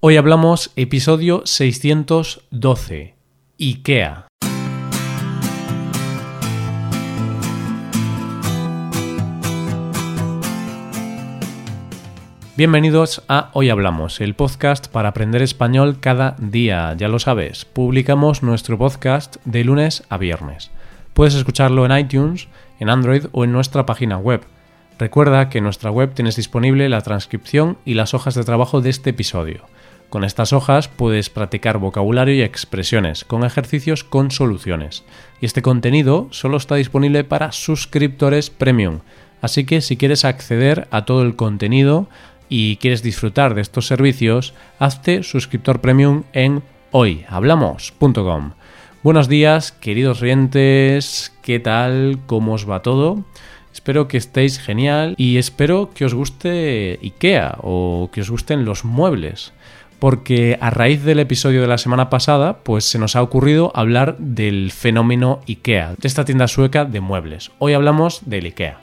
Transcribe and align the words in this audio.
Hoy 0.00 0.16
hablamos 0.16 0.70
episodio 0.76 1.42
612, 1.44 3.16
IKEA. 3.58 4.28
Bienvenidos 12.56 13.24
a 13.26 13.50
Hoy 13.54 13.70
Hablamos, 13.70 14.20
el 14.20 14.36
podcast 14.36 14.86
para 14.86 15.08
aprender 15.08 15.42
español 15.42 15.98
cada 15.98 16.36
día. 16.38 16.94
Ya 16.96 17.08
lo 17.08 17.18
sabes, 17.18 17.64
publicamos 17.64 18.44
nuestro 18.44 18.78
podcast 18.78 19.38
de 19.46 19.64
lunes 19.64 20.04
a 20.08 20.16
viernes. 20.16 20.70
Puedes 21.12 21.34
escucharlo 21.34 21.84
en 21.84 21.98
iTunes, 21.98 22.46
en 22.78 22.88
Android 22.88 23.24
o 23.32 23.42
en 23.42 23.50
nuestra 23.50 23.84
página 23.84 24.16
web. 24.16 24.42
Recuerda 24.96 25.48
que 25.48 25.58
en 25.58 25.64
nuestra 25.64 25.90
web 25.90 26.14
tienes 26.14 26.36
disponible 26.36 26.88
la 26.88 27.00
transcripción 27.00 27.78
y 27.84 27.94
las 27.94 28.14
hojas 28.14 28.36
de 28.36 28.44
trabajo 28.44 28.80
de 28.80 28.90
este 28.90 29.10
episodio. 29.10 29.64
Con 30.10 30.24
estas 30.24 30.52
hojas 30.52 30.88
puedes 30.88 31.28
practicar 31.30 31.78
vocabulario 31.78 32.34
y 32.34 32.42
expresiones, 32.42 33.24
con 33.24 33.44
ejercicios 33.44 34.04
con 34.04 34.30
soluciones. 34.30 35.04
Y 35.40 35.46
este 35.46 35.62
contenido 35.62 36.28
solo 36.30 36.56
está 36.56 36.76
disponible 36.76 37.24
para 37.24 37.52
suscriptores 37.52 38.50
premium. 38.50 39.00
Así 39.42 39.64
que 39.64 39.80
si 39.80 39.96
quieres 39.96 40.24
acceder 40.24 40.88
a 40.90 41.04
todo 41.04 41.22
el 41.22 41.36
contenido, 41.36 42.08
y 42.48 42.76
quieres 42.76 43.02
disfrutar 43.02 43.54
de 43.54 43.60
estos 43.60 43.86
servicios, 43.86 44.54
hazte 44.78 45.22
suscriptor 45.22 45.80
premium 45.80 46.24
en 46.32 46.62
hoyhablamos.com. 46.92 48.52
Buenos 49.02 49.28
días, 49.28 49.72
queridos 49.72 50.22
oyentes, 50.22 51.32
¿qué 51.42 51.60
tal? 51.60 52.18
¿Cómo 52.26 52.54
os 52.54 52.68
va 52.68 52.82
todo? 52.82 53.24
Espero 53.72 54.08
que 54.08 54.16
estéis 54.16 54.58
genial 54.58 55.14
y 55.18 55.36
espero 55.36 55.90
que 55.94 56.04
os 56.04 56.14
guste 56.14 56.98
IKEA 57.02 57.58
o 57.62 58.10
que 58.12 58.22
os 58.22 58.30
gusten 58.30 58.64
los 58.64 58.84
muebles. 58.84 59.52
Porque 59.98 60.58
a 60.60 60.70
raíz 60.70 61.02
del 61.02 61.18
episodio 61.18 61.60
de 61.60 61.66
la 61.66 61.78
semana 61.78 62.08
pasada, 62.08 62.58
pues 62.62 62.84
se 62.84 62.98
nos 62.98 63.16
ha 63.16 63.22
ocurrido 63.22 63.72
hablar 63.74 64.16
del 64.18 64.70
fenómeno 64.70 65.40
IKEA, 65.46 65.94
de 65.98 66.06
esta 66.06 66.24
tienda 66.24 66.46
sueca 66.46 66.84
de 66.84 67.00
muebles. 67.00 67.50
Hoy 67.58 67.72
hablamos 67.72 68.20
del 68.24 68.46
IKEA. 68.46 68.78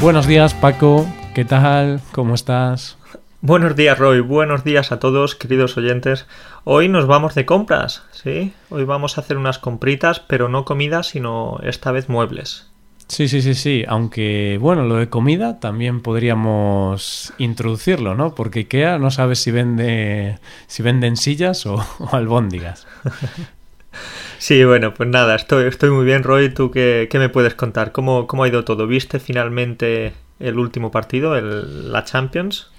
Buenos 0.00 0.26
días, 0.26 0.52
Paco. 0.52 1.06
¿Qué 1.34 1.46
tal? 1.46 2.02
¿Cómo 2.12 2.34
estás? 2.34 2.98
Buenos 3.40 3.74
días, 3.74 3.98
Roy. 3.98 4.20
Buenos 4.20 4.64
días 4.64 4.92
a 4.92 4.98
todos, 4.98 5.34
queridos 5.34 5.76
oyentes. 5.78 6.26
Hoy 6.64 6.88
nos 6.88 7.06
vamos 7.06 7.34
de 7.34 7.46
compras, 7.46 8.02
¿sí? 8.10 8.52
Hoy 8.68 8.84
vamos 8.84 9.16
a 9.16 9.22
hacer 9.22 9.38
unas 9.38 9.58
compritas, 9.58 10.20
pero 10.20 10.48
no 10.48 10.64
comida, 10.64 11.02
sino 11.02 11.58
esta 11.62 11.92
vez 11.92 12.08
muebles. 12.08 12.73
Sí, 13.08 13.28
sí, 13.28 13.42
sí, 13.42 13.54
sí. 13.54 13.84
Aunque, 13.86 14.58
bueno, 14.60 14.84
lo 14.84 14.96
de 14.96 15.08
comida 15.08 15.60
también 15.60 16.00
podríamos 16.00 17.32
introducirlo, 17.38 18.14
¿no? 18.14 18.34
Porque 18.34 18.60
IKEA 18.60 18.98
no 18.98 19.10
sabe 19.10 19.36
si 19.36 19.50
vende 19.50 20.38
si 20.66 20.82
venden 20.82 21.16
sillas 21.16 21.66
o, 21.66 21.84
albóndigas. 22.12 22.86
Sí, 24.38 24.62
bueno, 24.64 24.92
pues 24.92 25.08
nada, 25.08 25.36
estoy, 25.36 25.66
estoy 25.68 25.88
muy 25.90 26.04
bien, 26.04 26.24
Roy. 26.24 26.52
¿Tú 26.52 26.70
qué, 26.70 27.08
me 27.14 27.28
puedes 27.28 27.54
contar? 27.54 27.92
¿Cómo, 27.92 28.26
¿Cómo, 28.26 28.42
ha 28.42 28.48
ido 28.48 28.64
todo? 28.64 28.86
¿Viste 28.88 29.20
finalmente 29.20 30.12
el 30.40 30.58
último 30.58 30.90
partido, 30.90 31.36
el, 31.36 31.92
la 31.92 32.04
Champions? 32.04 32.70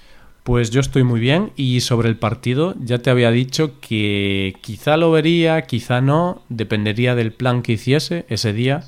Pues 0.44 0.70
yo 0.70 0.80
estoy 0.80 1.02
muy 1.02 1.18
bien 1.18 1.52
y 1.56 1.80
sobre 1.80 2.08
el 2.08 2.18
partido 2.18 2.74
ya 2.78 2.98
te 2.98 3.10
había 3.10 3.32
dicho 3.32 3.80
que 3.80 4.54
quizá 4.60 4.96
lo 4.96 5.10
vería, 5.10 5.62
quizá 5.62 6.00
no, 6.00 6.42
dependería 6.50 7.16
del 7.16 7.32
plan 7.32 7.62
que 7.62 7.72
hiciese 7.72 8.26
ese 8.28 8.52
día, 8.52 8.84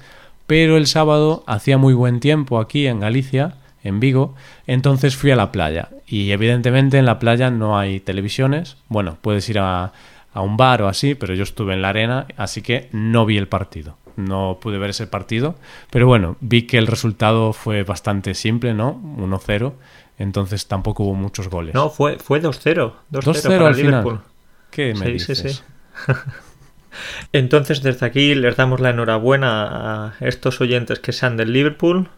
pero 0.49 0.77
el 0.77 0.89
sábado 0.89 1.45
hacía 1.47 1.79
muy 1.79 1.95
buen 1.95 2.19
tiempo 2.19 2.59
aquí 2.59 2.89
en 2.89 2.99
Galicia, 2.99 3.55
en 3.85 4.01
Vigo, 4.01 4.35
entonces 4.67 5.15
fui 5.15 5.31
a 5.31 5.37
la 5.37 5.53
playa 5.53 5.91
y 6.09 6.33
evidentemente 6.33 6.99
en 6.99 7.07
la 7.07 7.21
playa 7.21 7.53
no 7.53 7.79
hay 7.79 8.01
televisiones, 8.01 8.77
bueno, 8.89 9.19
puedes 9.23 9.49
ir 9.49 9.61
a 9.61 9.93
a 10.33 10.41
un 10.41 10.57
bar 10.57 10.83
o 10.83 10.89
así, 10.89 11.15
pero 11.15 11.35
yo 11.35 11.43
estuve 11.43 11.75
en 11.75 11.83
la 11.83 11.89
arena, 11.89 12.27
así 12.37 12.63
que 12.63 12.89
no 12.93 13.27
vi 13.27 13.37
el 13.37 13.49
partido. 13.49 13.97
No 14.17 14.59
pude 14.61 14.79
ver 14.79 14.91
ese 14.91 15.07
partido, 15.07 15.57
pero 15.91 16.07
bueno, 16.07 16.37
vi 16.41 16.63
que 16.63 16.79
el 16.79 16.87
resultado 16.87 17.53
fue 17.53 17.85
bastante 17.85 18.35
simple, 18.35 18.75
¿no? 18.75 19.01
1-0, 19.17 19.73
entonces 20.19 20.67
tampoco 20.67 21.05
hubo 21.05 21.15
muchos 21.15 21.49
goles. 21.49 21.75
No, 21.75 21.91
fue, 21.91 22.19
fue 22.19 22.43
2-0. 22.43 22.93
2-0 23.13 23.67
al 23.67 23.77
Liverpool. 23.77 24.19
Final. 24.19 24.25
¿Qué 24.71 24.95
me 24.95 25.11
dices? 25.11 25.39
Sí, 25.39 25.49
sí. 25.49 25.63
Entonces, 27.33 27.83
desde 27.83 28.07
aquí 28.07 28.35
les 28.35 28.57
damos 28.57 28.81
la 28.81 28.91
enhorabuena 28.91 29.67
a 30.07 30.15
estos 30.21 30.61
oyentes 30.61 30.99
que 30.99 31.13
sean 31.13 31.37
del 31.37 31.53
Liverpool 31.53 32.09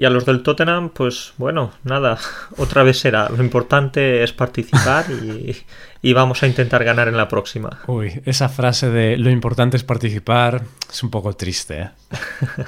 y 0.00 0.06
a 0.06 0.10
los 0.10 0.24
del 0.24 0.42
Tottenham, 0.42 0.88
pues 0.88 1.34
bueno, 1.36 1.72
nada, 1.84 2.16
otra 2.56 2.82
vez 2.82 2.98
será. 2.98 3.28
Lo 3.28 3.42
importante 3.42 4.22
es 4.22 4.32
participar 4.32 5.04
y, 6.02 6.12
vamos 6.14 6.42
a 6.42 6.46
intentar 6.46 6.84
ganar 6.84 7.08
en 7.08 7.18
la 7.18 7.28
próxima. 7.28 7.80
Uy, 7.86 8.22
esa 8.24 8.48
frase 8.48 8.88
de 8.88 9.18
lo 9.18 9.28
importante 9.28 9.76
es 9.76 9.84
participar 9.84 10.62
es 10.90 11.02
un 11.02 11.10
poco 11.10 11.34
triste. 11.34 11.80
¿eh? 11.82 11.90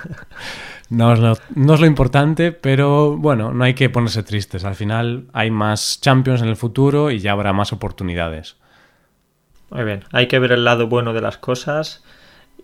No, 0.90 1.10
es 1.14 1.20
lo, 1.20 1.38
no 1.54 1.72
es 1.72 1.80
lo 1.80 1.86
importante, 1.86 2.52
pero 2.52 3.16
bueno, 3.16 3.54
no 3.54 3.64
hay 3.64 3.72
que 3.72 3.88
ponerse 3.88 4.22
tristes. 4.22 4.66
Al 4.66 4.74
final 4.74 5.24
hay 5.32 5.50
más 5.50 5.98
Champions 6.02 6.42
en 6.42 6.48
el 6.48 6.56
futuro 6.56 7.10
y 7.10 7.18
ya 7.18 7.32
habrá 7.32 7.54
más 7.54 7.72
oportunidades. 7.72 8.56
Muy 9.72 9.84
bien, 9.84 10.04
hay 10.12 10.26
que 10.26 10.38
ver 10.38 10.52
el 10.52 10.64
lado 10.64 10.86
bueno 10.86 11.12
de 11.12 11.22
las 11.22 11.38
cosas. 11.38 12.04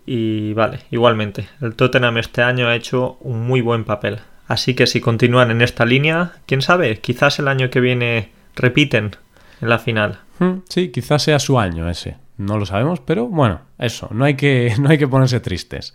Y 0.05 0.53
vale, 0.53 0.79
igualmente, 0.91 1.49
el 1.61 1.75
Tottenham 1.75 2.17
este 2.17 2.41
año 2.41 2.67
ha 2.67 2.75
hecho 2.75 3.17
un 3.21 3.41
muy 3.41 3.61
buen 3.61 3.83
papel. 3.83 4.19
Así 4.47 4.73
que 4.73 4.87
si 4.87 5.01
continúan 5.01 5.51
en 5.51 5.61
esta 5.61 5.85
línea, 5.85 6.33
quién 6.45 6.61
sabe, 6.61 6.99
quizás 6.99 7.39
el 7.39 7.47
año 7.47 7.69
que 7.69 7.79
viene 7.79 8.31
repiten 8.55 9.15
en 9.61 9.69
la 9.69 9.79
final. 9.79 10.19
Hmm, 10.39 10.59
sí, 10.67 10.89
quizás 10.89 11.23
sea 11.23 11.39
su 11.39 11.59
año 11.59 11.89
ese. 11.89 12.17
No 12.37 12.57
lo 12.57 12.65
sabemos, 12.65 13.01
pero 13.01 13.27
bueno, 13.27 13.61
eso, 13.77 14.07
no 14.11 14.25
hay 14.25 14.35
que, 14.35 14.73
no 14.79 14.89
hay 14.89 14.97
que 14.97 15.07
ponerse 15.07 15.39
tristes. 15.39 15.93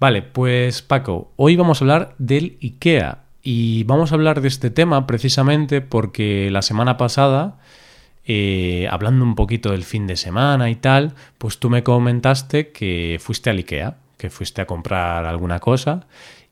Vale, 0.00 0.22
pues 0.22 0.82
Paco, 0.82 1.32
hoy 1.36 1.56
vamos 1.56 1.80
a 1.80 1.84
hablar 1.84 2.14
del 2.18 2.58
IKEA. 2.62 3.18
Y 3.46 3.84
vamos 3.84 4.10
a 4.10 4.14
hablar 4.14 4.40
de 4.40 4.48
este 4.48 4.70
tema 4.70 5.06
precisamente 5.06 5.82
porque 5.82 6.48
la 6.50 6.62
semana 6.62 6.96
pasada, 6.96 7.58
eh, 8.26 8.88
hablando 8.90 9.24
un 9.24 9.34
poquito 9.34 9.70
del 9.70 9.84
fin 9.84 10.06
de 10.06 10.16
semana 10.16 10.70
y 10.70 10.76
tal, 10.76 11.14
pues 11.38 11.58
tú 11.58 11.70
me 11.70 11.82
comentaste 11.82 12.72
que 12.72 13.18
fuiste 13.20 13.50
al 13.50 13.58
IKEA, 13.58 13.96
que 14.16 14.30
fuiste 14.30 14.62
a 14.62 14.66
comprar 14.66 15.26
alguna 15.26 15.60
cosa 15.60 16.06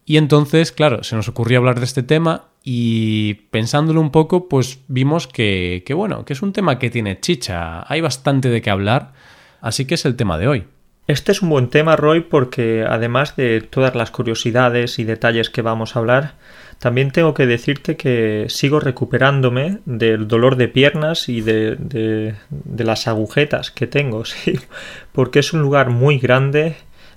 y 0.05 0.17
entonces, 0.17 0.73
claro, 0.73 1.05
se 1.05 1.17
nos 1.17 1.29
ocurrió 1.29 1.59
hablar 1.59 1.79
de 1.79 1.85
este 1.85 2.03
tema 2.03 2.47
y 2.65 3.35
pensándolo 3.51 4.01
un 4.01 4.11
poco, 4.11 4.49
pues 4.49 4.81
vimos 4.89 5.27
que, 5.27 5.85
que, 5.87 5.95
bueno, 5.95 6.25
que 6.25 6.33
es 6.33 6.43
un 6.43 6.53
tema 6.53 6.79
que 6.79 6.91
tiene 6.91 7.21
chicha, 7.21 7.85
hay 7.91 8.01
bastante 8.01 8.49
de 8.49 8.63
qué 8.63 8.71
hablar, 8.71 9.13
así 9.61 9.85
que 9.85 9.95
es 9.95 10.05
el 10.05 10.17
tema 10.17 10.39
de 10.39 10.49
hoy. 10.49 10.65
Este 11.07 11.33
es 11.33 11.43
un 11.43 11.51
buen 11.51 11.69
tema, 11.69 11.97
Roy, 11.97 12.21
porque 12.21 12.85
además 12.89 13.37
de 13.37 13.61
todas 13.61 13.95
las 13.95 14.11
curiosidades 14.11 14.99
y 14.99 15.05
detalles 15.05 15.51
que 15.51 15.63
vamos 15.63 15.95
a 15.95 15.99
hablar, 15.99 16.35
también 16.83 17.13
tengo 17.13 17.33
que 17.33 17.47
decirte 17.47 17.97
que 17.97 18.47
sigo 18.49 18.81
recuperándome 18.81 19.79
del 19.85 20.27
dolor 20.27 20.57
de 20.57 20.67
piernas 20.67 21.29
y 21.29 21.41
de, 21.41 21.77
de, 21.77 22.35
las 22.85 23.07
agujetas 23.07 23.71
que 23.71 23.87
tengo, 23.87 24.25
¿sí? 24.25 24.59
porque 25.13 25.39
es 25.39 25.53
un 25.53 25.63
lugar 25.63 25.91
muy 25.91 26.19
grande 26.19 26.75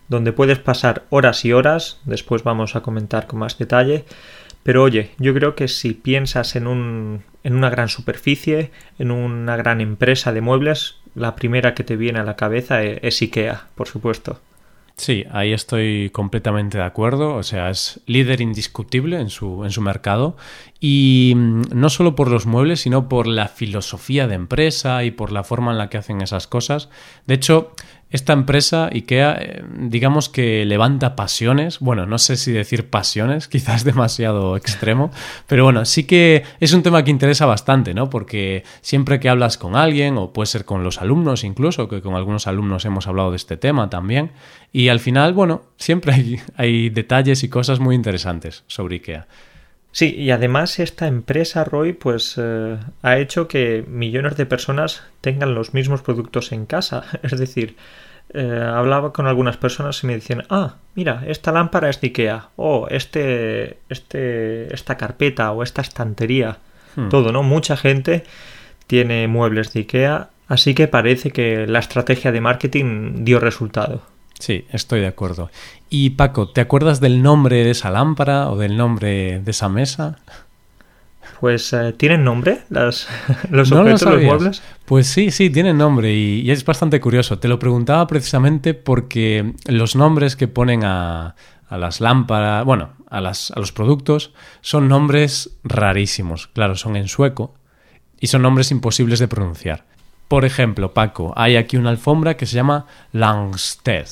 donde 0.08 0.34
puedes 0.34 0.59
pasar 0.59 1.06
horas 1.09 1.46
y 1.46 1.52
horas, 1.52 2.00
después 2.06 2.44
vamos 2.44 2.76
a 2.76 2.81
comentar 2.81 3.26
con 3.26 3.40
más 3.40 3.58
detalle, 3.58 4.06
pero 4.62 4.84
oye, 4.84 5.09
yo 5.18 5.34
creo 5.34 5.56
que 5.56 5.68
si 5.68 5.96
piensas 5.96 6.56
en, 6.56 6.68
un, 6.68 7.24
en 7.44 7.56
una 7.56 7.72
gran 7.72 7.90
superficie, 7.90 8.70
en 9.00 9.09
una 9.09 9.58
gran 9.58 9.82
empresa 9.82 10.32
de 10.32 10.42
muebles, 10.42 10.97
la 11.16 11.36
primera 11.36 11.74
que 11.74 11.84
te 11.84 11.96
viene 11.96 12.20
a 12.20 12.24
la 12.24 12.36
cabeza 12.36 12.84
e, 12.84 13.00
es 13.02 13.20
IKEA, 13.20 13.66
por 13.74 13.88
supuesto. 13.88 14.42
Sí, 14.98 15.26
ahí 15.32 15.52
estoy 15.52 16.10
completamente 16.12 16.78
de 16.78 16.86
acuerdo. 16.86 17.36
O 17.36 17.44
sea, 17.44 17.70
es 17.70 18.00
líder 18.06 18.40
indiscutible 18.40 19.20
en 19.20 19.30
su, 19.30 19.66
en 19.66 19.72
su 19.72 19.82
mercado. 19.82 20.38
Y 20.80 21.34
mm, 21.36 21.62
no 21.74 21.90
solo 21.90 22.16
por 22.16 22.32
los 22.32 22.46
muebles, 22.46 22.82
sino 22.82 23.09
por 23.09 23.28
la 23.28 23.50
filosofía 23.50 24.28
de 24.28 24.36
empresa 24.36 25.03
y 25.03 25.12
por 25.12 25.32
la 25.34 25.44
forma 25.44 25.72
en 25.72 25.80
la 25.80 25.90
que 25.90 25.97
hacen 25.97 26.22
esas 26.22 26.47
cosas. 26.47 26.90
De 27.28 27.34
hecho, 27.34 27.74
esta 28.16 28.34
empresa, 28.34 28.90
IKEA, 28.91 29.38
eh, 29.40 29.64
digamos 29.78 30.29
que 30.29 30.66
levanta 30.66 31.16
pasiones. 31.16 31.79
Bueno, 31.79 32.06
no 32.06 32.17
sé 32.17 32.38
si 32.38 32.52
decir 32.52 32.90
pasiones, 32.90 33.47
quizás 33.50 33.84
demasiado 33.84 34.58
extremo, 34.58 35.12
pero 35.47 35.66
bueno, 35.66 35.85
sí 35.85 36.06
que 36.06 36.44
es 36.59 36.73
un 36.73 36.82
tema 36.82 37.03
que 37.03 37.12
interesa 37.12 37.46
bastante, 37.46 37.94
¿no? 37.94 38.09
Porque 38.09 38.64
siempre 38.82 39.20
que 39.20 39.29
hablas 39.29 39.58
con 39.58 39.76
alguien, 39.76 40.17
o 40.17 40.34
puede 40.34 40.47
ser 40.47 40.66
con 40.66 40.84
los 40.84 41.02
alumnos 41.02 41.44
incluso, 41.44 41.88
que 41.88 42.02
con 42.02 42.16
algunos 42.16 42.47
alumnos 42.47 42.85
hemos 42.85 43.08
hablado 43.08 43.32
de 43.32 43.38
este 43.38 43.58
tema 43.58 43.90
también, 43.90 44.32
y 44.72 44.90
al 44.90 45.00
final, 45.00 45.34
bueno, 45.34 45.64
siempre 45.78 46.14
hay, 46.14 46.40
hay 46.56 46.90
detalles 46.90 47.44
y 47.44 47.50
cosas 47.50 47.79
muy 47.79 47.96
interesantes 47.96 48.64
sobre 48.67 48.96
IKEA. 48.96 49.28
Sí, 49.96 50.14
y 50.14 50.32
además 50.32 50.80
esta 50.80 51.08
empresa, 51.08 51.64
Roy, 51.64 51.94
pues 51.94 52.36
eh, 52.38 52.78
ha 53.02 53.18
hecho 53.18 53.47
que 53.47 53.86
millones 53.88 54.36
de 54.36 54.46
personas 54.46 55.03
tengan 55.22 55.56
los 55.56 55.74
mismos 55.74 56.02
productos 56.02 56.52
en 56.52 56.66
casa. 56.66 57.06
Es 57.24 57.40
decir, 57.40 57.78
eh, 58.34 58.62
hablaba 58.62 59.14
con 59.14 59.26
algunas 59.26 59.56
personas 59.56 60.03
y 60.03 60.08
me 60.08 60.16
decían, 60.16 60.44
ah, 60.50 60.76
mira, 60.96 61.24
esta 61.28 61.53
lámpara 61.53 61.90
es 61.90 62.02
de 62.02 62.08
Ikea, 62.08 62.50
o 62.58 62.88
este, 62.90 63.78
este, 63.88 64.74
esta 64.74 64.97
carpeta 64.97 65.53
o 65.53 65.64
esta 65.64 65.82
estantería, 65.82 66.58
Hmm. 66.96 67.09
todo, 67.09 67.32
¿no? 67.32 67.44
Mucha 67.44 67.78
gente 67.78 68.24
tiene 68.88 69.28
muebles 69.28 69.74
de 69.74 69.82
Ikea, 69.82 70.30
así 70.48 70.74
que 70.74 70.88
parece 70.88 71.32
que 71.32 71.68
la 71.68 71.80
estrategia 71.80 72.32
de 72.32 72.41
marketing 72.41 73.24
dio 73.24 73.40
resultado. 73.40 74.02
Sí, 74.40 74.66
estoy 74.72 75.02
de 75.02 75.08
acuerdo. 75.08 75.49
Y 75.90 76.11
Paco, 76.11 76.49
¿te 76.49 76.61
acuerdas 76.61 76.99
del 76.99 77.23
nombre 77.23 77.64
de 77.64 77.72
esa 77.72 77.90
lámpara 77.90 78.49
o 78.49 78.58
del 78.58 78.76
nombre 78.76 79.40
de 79.40 79.52
esa 79.52 79.70
mesa? 79.70 80.17
Pues, 81.40 81.73
eh, 81.73 81.93
¿tienen 81.93 82.23
nombre 82.23 82.61
las, 82.70 83.08
los 83.49 83.70
¿No 83.70 83.78
lo 83.78 83.93
objetos, 83.93 84.14
los 84.14 84.23
muebles? 84.23 84.64
Pues 84.85 85.08
sí, 85.08 85.32
sí, 85.32 85.49
tienen 85.49 85.78
nombre 85.78 86.14
y, 86.14 86.41
y 86.41 86.52
es 86.52 86.64
bastante 86.66 86.99
curioso. 86.99 87.40
Te 87.40 87.47
lo 87.47 87.59
preguntaba 87.59 88.08
precisamente 88.08 88.73
porque 88.73 89.53
los 89.67 89.96
nombres 89.96 90.35
que 90.35 90.47
ponen 90.47 90.84
a, 90.84 91.35
a 91.67 91.78
las 91.78 92.02
lámparas, 92.02 92.66
bueno, 92.66 92.93
a, 93.09 93.22
las, 93.22 93.52
a 93.52 93.59
los 93.59 93.72
productos, 93.72 94.34
son 94.61 94.88
nombres 94.88 95.58
rarísimos. 95.64 96.47
Claro, 96.47 96.76
son 96.76 96.96
en 96.96 97.08
sueco 97.08 97.53
y 98.20 98.28
son 98.28 98.41
nombres 98.41 98.72
imposibles 98.72 99.20
de 99.20 99.28
pronunciar. 99.28 99.85
Por 100.28 100.46
ejemplo, 100.46 100.93
Paco, 100.93 101.34
hay 101.35 101.55
aquí 101.55 101.78
una 101.78 101.91
alfombra 101.91 102.38
que 102.38 102.46
se 102.46 102.55
llama 102.55 102.88
Langsted. 103.11 104.08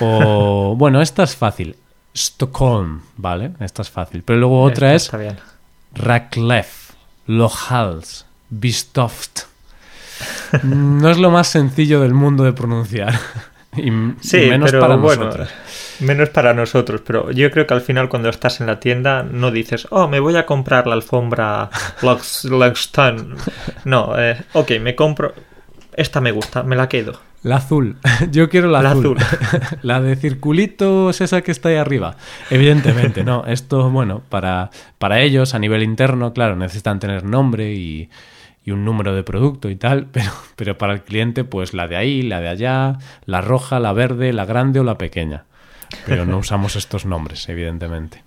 O, 0.00 0.74
bueno, 0.76 1.00
esta 1.02 1.22
es 1.24 1.36
fácil. 1.36 1.76
Stockholm, 2.14 3.02
¿vale? 3.16 3.52
Esta 3.60 3.82
es 3.82 3.90
fácil. 3.90 4.22
Pero 4.22 4.38
luego 4.38 4.62
otra 4.62 4.94
Esta 4.94 4.94
es 4.94 5.02
Está 5.04 5.16
bien. 5.16 5.38
Raclef, 5.94 6.90
Lohals, 7.26 8.26
Bistoft. 8.48 9.44
No 10.62 11.08
es 11.10 11.18
lo 11.18 11.30
más 11.30 11.48
sencillo 11.48 12.00
del 12.00 12.14
mundo 12.14 12.44
de 12.44 12.52
pronunciar. 12.52 13.18
Y, 13.76 13.88
y 13.90 14.16
Sí, 14.20 14.38
menos 14.46 14.70
pero 14.70 14.80
para 14.80 14.96
bueno, 14.96 15.26
nosotros. 15.26 15.48
menos 16.00 16.28
para 16.30 16.52
nosotros, 16.54 17.02
pero 17.06 17.30
yo 17.30 17.50
creo 17.50 17.66
que 17.66 17.74
al 17.74 17.80
final 17.82 18.08
cuando 18.08 18.28
estás 18.28 18.60
en 18.60 18.66
la 18.66 18.80
tienda 18.80 19.22
no 19.22 19.50
dices, 19.50 19.86
oh, 19.90 20.08
me 20.08 20.20
voy 20.20 20.36
a 20.36 20.44
comprar 20.46 20.86
la 20.86 20.94
alfombra 20.94 21.70
Luxton. 22.02 23.36
No, 23.84 24.18
eh, 24.18 24.44
ok, 24.52 24.72
me 24.80 24.94
compro, 24.96 25.34
esta 25.94 26.20
me 26.20 26.32
gusta, 26.32 26.62
me 26.64 26.76
la 26.76 26.88
quedo. 26.88 27.20
La 27.42 27.56
azul. 27.56 27.96
Yo 28.30 28.48
quiero 28.48 28.68
la, 28.68 28.82
La 28.82 28.90
azul. 28.92 29.16
azul. 29.18 29.78
la 29.82 30.00
de 30.00 30.16
circulitos, 30.16 31.20
esa 31.20 31.42
que 31.42 31.52
está 31.52 31.70
ahí 31.70 31.76
arriba. 31.76 32.16
Evidentemente, 32.50 33.24
no. 33.24 33.44
Esto, 33.46 33.90
bueno, 33.90 34.22
para, 34.28 34.70
para 34.98 35.20
ellos 35.20 35.54
a 35.54 35.58
nivel 35.58 35.82
interno, 35.82 36.32
claro, 36.32 36.56
necesitan 36.56 36.98
tener 36.98 37.24
nombre 37.24 37.72
y, 37.72 38.10
y 38.64 38.70
un 38.72 38.84
número 38.84 39.14
de 39.14 39.22
producto 39.22 39.70
y 39.70 39.76
tal, 39.76 40.06
pero, 40.12 40.30
pero 40.56 40.78
para 40.78 40.92
el 40.92 41.02
cliente, 41.02 41.44
pues 41.44 41.74
la 41.74 41.88
de 41.88 41.96
ahí, 41.96 42.22
la 42.22 42.40
de 42.40 42.48
allá, 42.48 42.98
la 43.24 43.40
roja, 43.40 43.80
la 43.80 43.92
verde, 43.92 44.32
la 44.32 44.44
grande 44.44 44.80
o 44.80 44.84
la 44.84 44.98
pequeña. 44.98 45.44
Pero 46.06 46.24
no 46.24 46.38
usamos 46.38 46.76
estos 46.76 47.04
nombres, 47.04 47.48
evidentemente. 47.48 48.22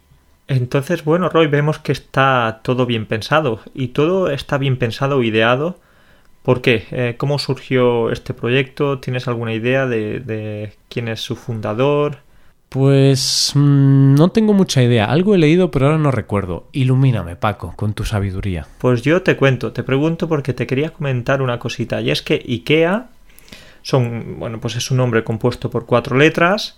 Entonces, 0.50 1.06
bueno, 1.06 1.30
Roy, 1.30 1.48
vemos 1.48 1.80
que 1.80 1.94
está 1.94 2.59
todo 2.62 2.86
bien 2.86 3.06
pensado 3.06 3.62
y 3.74 3.89
todo 3.89 4.30
está 4.30 4.57
bien 4.57 4.77
pensado, 4.77 5.24
ideado. 5.24 5.80
¿Por 6.44 6.62
qué? 6.62 6.86
Eh, 6.92 7.16
¿Cómo 7.18 7.40
surgió 7.40 8.12
este 8.12 8.34
proyecto? 8.34 9.00
¿Tienes 9.00 9.28
alguna 9.28 9.54
idea 9.54 9.88
de, 9.88 10.19
de 10.19 10.74
quién 10.90 11.07
es 11.07 11.22
su 11.22 11.36
fundador? 11.36 12.18
Pues 12.68 13.51
mm, 13.56 14.16
no 14.16 14.30
tengo 14.30 14.54
mucha 14.54 14.81
idea. 14.84 15.06
Algo 15.06 15.36
he 15.36 15.38
leído, 15.38 15.72
pero 15.72 15.86
ahora 15.86 16.00
no 16.00 16.12
recuerdo. 16.12 16.68
Ilumíname, 16.72 17.36
Paco, 17.36 17.74
con 17.75 17.94
tu 17.94 18.04
sabiduría. 18.04 18.68
Pues 18.80 19.04
yo 19.04 19.22
te 19.22 19.38
cuento, 19.38 19.72
te 19.72 19.84
pregunto 19.84 20.28
porque 20.28 20.54
te 20.54 20.68
quería 20.68 20.90
comentar 20.90 21.42
una 21.42 21.60
cosita, 21.60 22.01
y 22.01 22.12
es 22.12 22.22
que 22.22 22.44
IKEA 22.45 23.07
son, 23.84 24.40
bueno, 24.40 24.60
pues 24.60 24.75
es 24.75 24.90
un 24.90 24.98
nombre 24.98 25.24
compuesto 25.24 25.69
por 25.69 25.86
cuatro 25.86 26.18
letras 26.18 26.78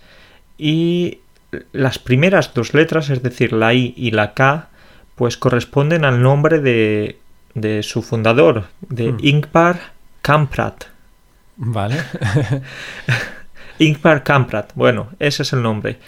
y 0.58 1.20
las 1.72 1.98
primeras 1.98 2.52
dos 2.52 2.74
letras, 2.74 3.08
es 3.08 3.22
decir, 3.22 3.52
la 3.52 3.72
I 3.72 3.94
y 3.96 4.10
la 4.10 4.34
K, 4.34 4.68
pues 5.14 5.36
corresponden 5.36 6.04
al 6.04 6.20
nombre 6.20 6.60
de, 6.60 7.18
de 7.56 7.82
su 7.82 8.02
fundador, 8.02 8.66
de 8.80 9.12
Hmm. 9.12 9.18
Ingvar 9.22 9.80
Kamprad. 10.22 10.74
¿Vale? 11.56 11.96
Ingvar 13.78 14.22
Kamprad, 14.22 14.66
bueno, 14.74 15.08
ese 15.18 15.42
es 15.42 15.52
el 15.52 15.62
nombre. 15.62 15.98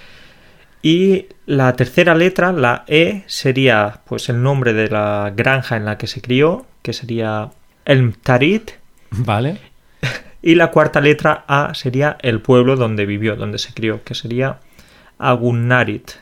Y 0.82 1.26
la 1.46 1.74
tercera 1.74 2.14
letra, 2.14 2.52
la 2.52 2.84
E, 2.86 3.24
sería 3.26 4.00
pues 4.06 4.28
el 4.28 4.42
nombre 4.42 4.72
de 4.74 4.88
la 4.88 5.32
granja 5.34 5.76
en 5.76 5.84
la 5.84 5.98
que 5.98 6.06
se 6.06 6.20
crió, 6.20 6.66
que 6.82 6.92
sería 6.92 7.50
Elmtarit. 7.84 8.72
¿Vale? 9.10 9.58
Y 10.40 10.54
la 10.54 10.70
cuarta 10.70 11.00
letra 11.00 11.44
A 11.48 11.74
sería 11.74 12.16
el 12.22 12.40
pueblo 12.40 12.76
donde 12.76 13.06
vivió, 13.06 13.34
donde 13.34 13.58
se 13.58 13.74
crió, 13.74 14.04
que 14.04 14.14
sería 14.14 14.60
Agunnarit. 15.18 16.12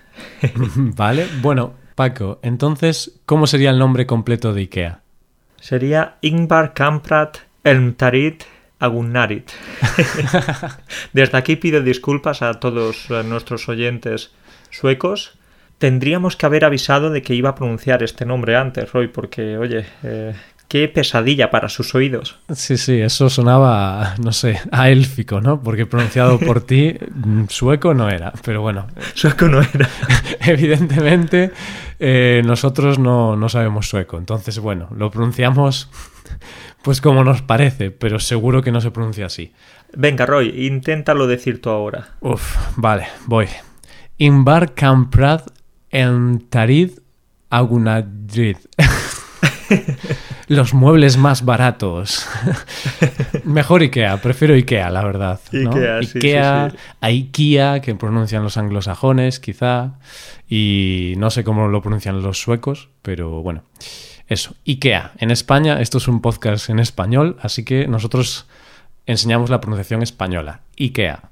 Vale. 0.77 1.27
Bueno, 1.43 1.75
Paco, 1.95 2.39
entonces, 2.43 3.21
¿cómo 3.27 3.47
sería 3.47 3.71
el 3.71 3.79
nombre 3.79 4.07
completo 4.07 4.55
de 4.55 4.63
IKEA? 4.63 5.01
Sería 5.61 6.17
Ingvar 6.21 6.75
Kamprad 6.75 7.31
Elmtarit 7.65 8.45
Agunnarit. 8.79 9.51
Desde 11.13 11.39
aquí 11.39 11.57
pido 11.57 11.83
disculpas 11.83 12.43
a 12.43 12.55
todos 12.55 13.09
nuestros 13.25 13.69
oyentes 13.69 14.33
suecos. 14.71 15.39
Tendríamos 15.79 16.37
que 16.37 16.47
haber 16.47 16.65
avisado 16.65 17.11
de 17.11 17.23
que 17.23 17.35
iba 17.35 17.51
a 17.51 17.55
pronunciar 17.55 18.03
este 18.03 18.25
nombre 18.25 18.57
antes, 18.57 18.93
Roy, 18.93 19.09
porque, 19.09 19.59
oye, 19.59 19.87
eh, 20.03 20.35
qué 20.69 20.89
pesadilla 20.89 21.51
para 21.51 21.69
sus 21.69 21.95
oídos. 21.95 22.39
Sí, 22.55 22.77
sí, 22.77 23.01
eso 23.01 23.31
sonaba, 23.31 24.15
no 24.19 24.33
sé, 24.33 24.61
a 24.73 24.91
élfico, 24.91 25.41
¿no? 25.41 25.63
Porque 25.63 25.87
pronunciado 25.87 26.39
por 26.39 26.61
ti, 26.61 26.95
mm, 27.15 27.45
sueco 27.49 27.95
no 27.95 28.09
era. 28.09 28.33
Pero 28.45 28.63
bueno, 28.63 28.87
Sueco 29.15 29.47
no 29.49 29.61
era. 29.61 29.89
evidentemente 30.41 31.53
eh, 31.99 32.43
nosotros 32.45 32.99
no, 32.99 33.37
no 33.37 33.49
sabemos 33.49 33.89
sueco. 33.89 34.19
Entonces, 34.19 34.59
bueno, 34.59 34.89
lo 34.97 35.11
pronunciamos 35.11 35.89
pues 36.83 37.01
como 37.01 37.25
nos 37.25 37.43
parece, 37.43 37.91
pero 37.91 38.21
seguro 38.21 38.63
que 38.63 38.71
no 38.71 38.81
se 38.81 38.93
pronuncia 38.93 39.27
así. 39.27 39.53
Venga, 39.97 40.25
Roy, 40.25 40.67
inténtalo 40.67 41.27
decir 41.27 41.61
tú 41.61 41.71
ahora. 41.71 42.11
Uf, 42.21 42.57
vale, 42.77 43.09
voy. 43.27 43.49
Inbar 44.19 44.75
Kamprad 44.75 45.43
Tarid 46.49 46.93
Agunadrid. 47.51 48.57
Los 50.49 50.75
muebles 50.75 51.17
más 51.17 51.45
baratos. 51.45 52.27
Mejor 53.45 53.83
Ikea, 53.83 54.21
prefiero 54.23 54.55
Ikea, 54.55 54.91
la 54.91 55.05
verdad. 55.05 55.41
¿no? 55.53 55.71
Ikea, 55.71 56.03
sí, 56.03 56.19
Ikea, 56.19 56.71
sí, 56.71 56.77
sí. 56.77 56.83
a 57.01 57.07
Ikea, 57.07 57.81
que 57.81 57.95
pronuncian 57.95 58.43
los 58.43 58.57
anglosajones, 58.57 59.41
quizá. 59.41 59.99
Y 60.49 61.15
no 61.19 61.31
sé 61.31 61.43
cómo 61.43 61.67
lo 61.69 61.83
pronuncian 61.83 62.23
los 62.23 62.41
suecos, 62.41 62.91
pero 63.03 63.43
bueno. 63.43 63.65
Eso, 64.29 64.55
Ikea. 64.67 65.13
En 65.19 65.31
España, 65.31 65.81
esto 65.81 65.99
es 65.99 66.09
un 66.09 66.21
podcast 66.21 66.71
en 66.71 66.79
español, 66.79 67.37
así 67.41 67.65
que 67.65 67.89
nosotros 67.89 68.47
enseñamos 69.07 69.51
la 69.51 69.61
pronunciación 69.61 70.03
española. 70.03 70.61
Ikea. 70.79 71.31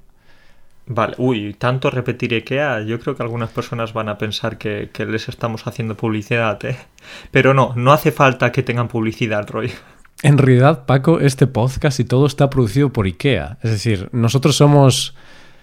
Vale, 0.86 1.14
uy, 1.16 1.54
tanto 1.54 1.90
repetir 1.90 2.34
IKEA, 2.34 2.82
yo 2.82 3.00
creo 3.00 3.16
que 3.16 3.22
algunas 3.22 3.50
personas 3.50 3.94
van 3.94 4.10
a 4.10 4.18
pensar 4.18 4.58
que, 4.58 4.90
que 4.92 5.06
les 5.06 5.28
estamos 5.28 5.66
haciendo 5.66 5.96
publicidad, 5.96 6.62
¿eh? 6.64 6.76
Pero 7.30 7.54
no, 7.54 7.72
no 7.74 7.92
hace 7.92 8.12
falta 8.12 8.52
que 8.52 8.62
tengan 8.62 8.88
publicidad, 8.88 9.48
Roy. 9.48 9.72
En 10.22 10.38
realidad, 10.38 10.84
Paco, 10.86 11.20
este 11.20 11.46
podcast 11.46 12.00
y 12.00 12.04
todo 12.04 12.26
está 12.26 12.50
producido 12.50 12.92
por 12.92 13.06
IKEA. 13.06 13.58
Es 13.62 13.70
decir, 13.70 14.08
nosotros 14.12 14.56
somos 14.56 15.14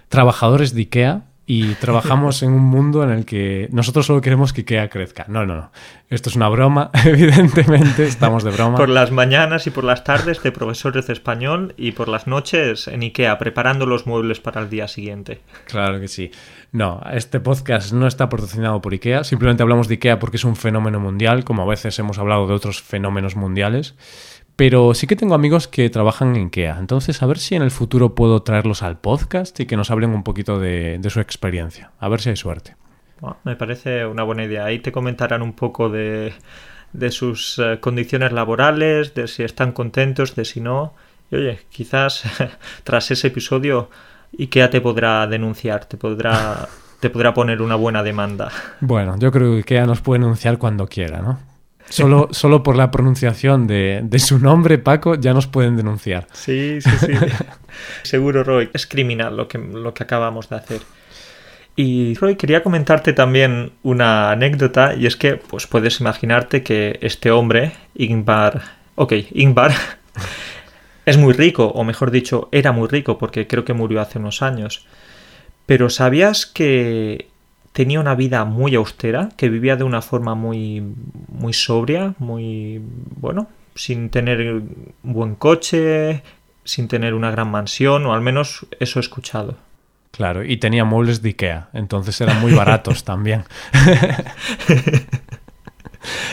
trabajadores 0.10 0.74
de 0.74 0.82
IKEA 0.82 1.22
y 1.54 1.76
trabajamos 1.76 2.44
en 2.44 2.54
un 2.54 2.64
mundo 2.64 3.04
en 3.04 3.10
el 3.10 3.26
que 3.26 3.68
nosotros 3.74 4.06
solo 4.06 4.22
queremos 4.22 4.54
que 4.54 4.62
IKEA 4.62 4.90
crezca. 4.90 5.26
No, 5.28 5.46
no, 5.46 5.56
no. 5.56 5.72
Esto 6.10 6.30
es 6.30 6.38
una 6.38 6.48
broma, 6.48 6.92
evidentemente, 7.06 8.06
estamos 8.06 8.46
de 8.46 8.52
broma. 8.52 8.78
Por 8.78 8.88
las 8.88 9.12
mañanas 9.12 9.68
y 9.68 9.70
por 9.70 9.84
las 9.84 10.06
tardes 10.06 10.42
de 10.44 10.54
profesores 10.54 11.08
de 11.08 11.12
español 11.12 11.74
y 11.76 11.92
por 11.92 12.08
las 12.08 12.26
noches 12.26 12.88
en 12.88 13.02
IKEA 13.02 13.38
preparando 13.38 13.86
los 13.86 14.08
muebles 14.08 14.40
para 14.40 14.62
el 14.62 14.70
día 14.70 14.88
siguiente. 14.88 15.42
Claro 15.66 16.00
que 16.00 16.08
sí. 16.08 16.32
No, 16.72 17.02
este 17.12 17.42
podcast 17.42 17.92
no 17.92 18.08
está 18.08 18.30
patrocinado 18.30 18.82
por 18.82 18.94
IKEA. 18.94 19.26
Simplemente 19.26 19.62
hablamos 19.62 19.90
de 19.90 19.96
IKEA 19.96 20.20
porque 20.20 20.38
es 20.38 20.46
un 20.46 20.56
fenómeno 20.56 21.02
mundial, 21.02 21.44
como 21.44 21.64
a 21.64 21.66
veces 21.66 22.00
hemos 22.00 22.18
hablado 22.18 22.48
de 22.48 22.54
otros 22.54 22.82
fenómenos 22.82 23.36
mundiales. 23.36 23.96
Pero 24.62 24.94
sí 24.94 25.08
que 25.08 25.16
tengo 25.16 25.34
amigos 25.34 25.68
que 25.68 25.90
trabajan 25.90 26.36
en 26.36 26.44
IKEA. 26.44 26.78
Entonces, 26.78 27.24
a 27.24 27.26
ver 27.26 27.40
si 27.40 27.56
en 27.56 27.64
el 27.64 27.72
futuro 27.72 28.14
puedo 28.14 28.44
traerlos 28.44 28.84
al 28.84 29.00
podcast 29.00 29.60
y 29.60 29.66
que 29.66 29.76
nos 29.76 29.90
hablen 29.90 30.12
un 30.12 30.22
poquito 30.22 30.60
de, 30.60 31.00
de 31.00 31.10
su 31.10 31.20
experiencia. 31.20 31.94
A 32.00 32.08
ver 32.10 32.22
si 32.22 32.30
hay 32.30 32.36
suerte. 32.36 32.76
Bueno, 33.20 33.38
me 33.44 33.56
parece 33.56 34.06
una 34.06 34.22
buena 34.22 34.44
idea. 34.44 34.66
Ahí 34.66 34.78
te 34.78 34.92
comentarán 34.92 35.42
un 35.42 35.54
poco 35.54 35.90
de, 35.90 36.34
de 36.94 37.10
sus 37.10 37.58
eh, 37.58 37.80
condiciones 37.80 38.34
laborales, 38.34 39.16
de 39.16 39.28
si 39.28 39.42
están 39.42 39.72
contentos, 39.72 40.36
de 40.36 40.46
si 40.46 40.62
no. 40.62 40.94
Y 41.32 41.38
oye, 41.38 41.62
quizás 41.72 42.22
tras 42.84 43.10
ese 43.10 43.30
episodio 43.30 43.90
IKEA 44.38 44.70
te 44.70 44.80
podrá 44.80 45.26
denunciar, 45.26 45.86
te 45.86 45.98
podrá, 45.98 46.70
te 47.00 47.10
podrá 47.10 47.34
poner 47.34 47.64
una 47.64 47.78
buena 47.78 48.04
demanda. 48.04 48.52
Bueno, 48.80 49.16
yo 49.18 49.32
creo 49.32 49.54
que 49.54 49.58
IKEA 49.62 49.88
nos 49.88 50.02
puede 50.02 50.22
anunciar 50.22 50.60
cuando 50.60 50.86
quiera, 50.86 51.20
¿no? 51.20 51.51
Solo, 51.90 52.30
solo 52.32 52.64
por 52.64 52.76
la 52.76 52.90
pronunciación 52.90 53.68
de, 53.68 54.02
de, 54.04 54.20
su 54.20 54.40
nombre, 54.40 54.78
Paco, 54.78 55.16
ya 55.16 55.34
nos 55.34 55.48
pueden 55.48 55.76
denunciar. 55.76 56.28
Sí, 56.32 56.80
sí, 56.82 56.90
sí. 57.00 57.14
Seguro, 58.04 58.44
Roy. 58.44 58.70
Es 58.74 58.88
criminal 58.88 59.36
lo 59.36 59.48
que, 59.48 59.58
lo 59.58 59.94
que 59.94 60.04
acabamos 60.04 60.50
de 60.50 60.56
hacer. 60.56 60.82
Y 61.76 62.16
Roy, 62.16 62.36
quería 62.36 62.64
comentarte 62.64 63.14
también 63.14 63.72
una 63.84 64.32
anécdota, 64.32 64.94
y 64.96 65.06
es 65.06 65.16
que, 65.16 65.36
pues 65.36 65.68
puedes 65.68 66.00
imaginarte 66.00 66.64
que 66.64 67.00
este 67.02 67.32
hombre, 67.32 67.74
Ingvar. 67.96 68.62
Ok, 68.96 69.14
Ingvar. 69.32 69.72
es 71.06 71.18
muy 71.18 71.34
rico, 71.34 71.68
o 71.68 71.84
mejor 71.84 72.12
dicho, 72.12 72.50
era 72.52 72.72
muy 72.72 72.88
rico, 72.88 73.18
porque 73.18 73.48
creo 73.48 73.66
que 73.66 73.74
murió 73.74 74.02
hace 74.02 74.20
unos 74.20 74.42
años. 74.42 74.86
Pero 75.66 75.90
¿sabías 75.90 76.46
que 76.46 77.31
tenía 77.74 78.00
una 78.00 78.16
vida 78.16 78.46
muy 78.46 78.76
austera, 78.76 79.30
que 79.38 79.50
vivía 79.50 79.76
de 79.76 79.84
una 79.84 80.02
forma 80.02 80.36
muy, 80.36 80.84
muy 81.30 81.54
sobria, 81.54 82.14
muy, 82.20 82.82
bueno, 83.16 83.48
sin 83.76 84.10
tener 84.10 84.54
un 84.54 84.94
buen 85.04 85.36
coche, 85.36 86.24
sin 86.64 86.88
tener 86.88 87.14
una 87.14 87.32
gran 87.32 87.50
mansión, 87.50 88.06
o 88.06 88.14
al 88.14 88.22
menos 88.22 88.66
eso 88.80 89.00
he 89.00 89.02
escuchado. 89.02 89.58
Claro, 90.12 90.44
y 90.44 90.58
tenía 90.58 90.84
muebles 90.84 91.22
de 91.22 91.30
Ikea, 91.30 91.70
entonces 91.74 92.20
eran 92.20 92.42
muy 92.42 92.54
baratos 92.54 93.04
también. 93.06 93.46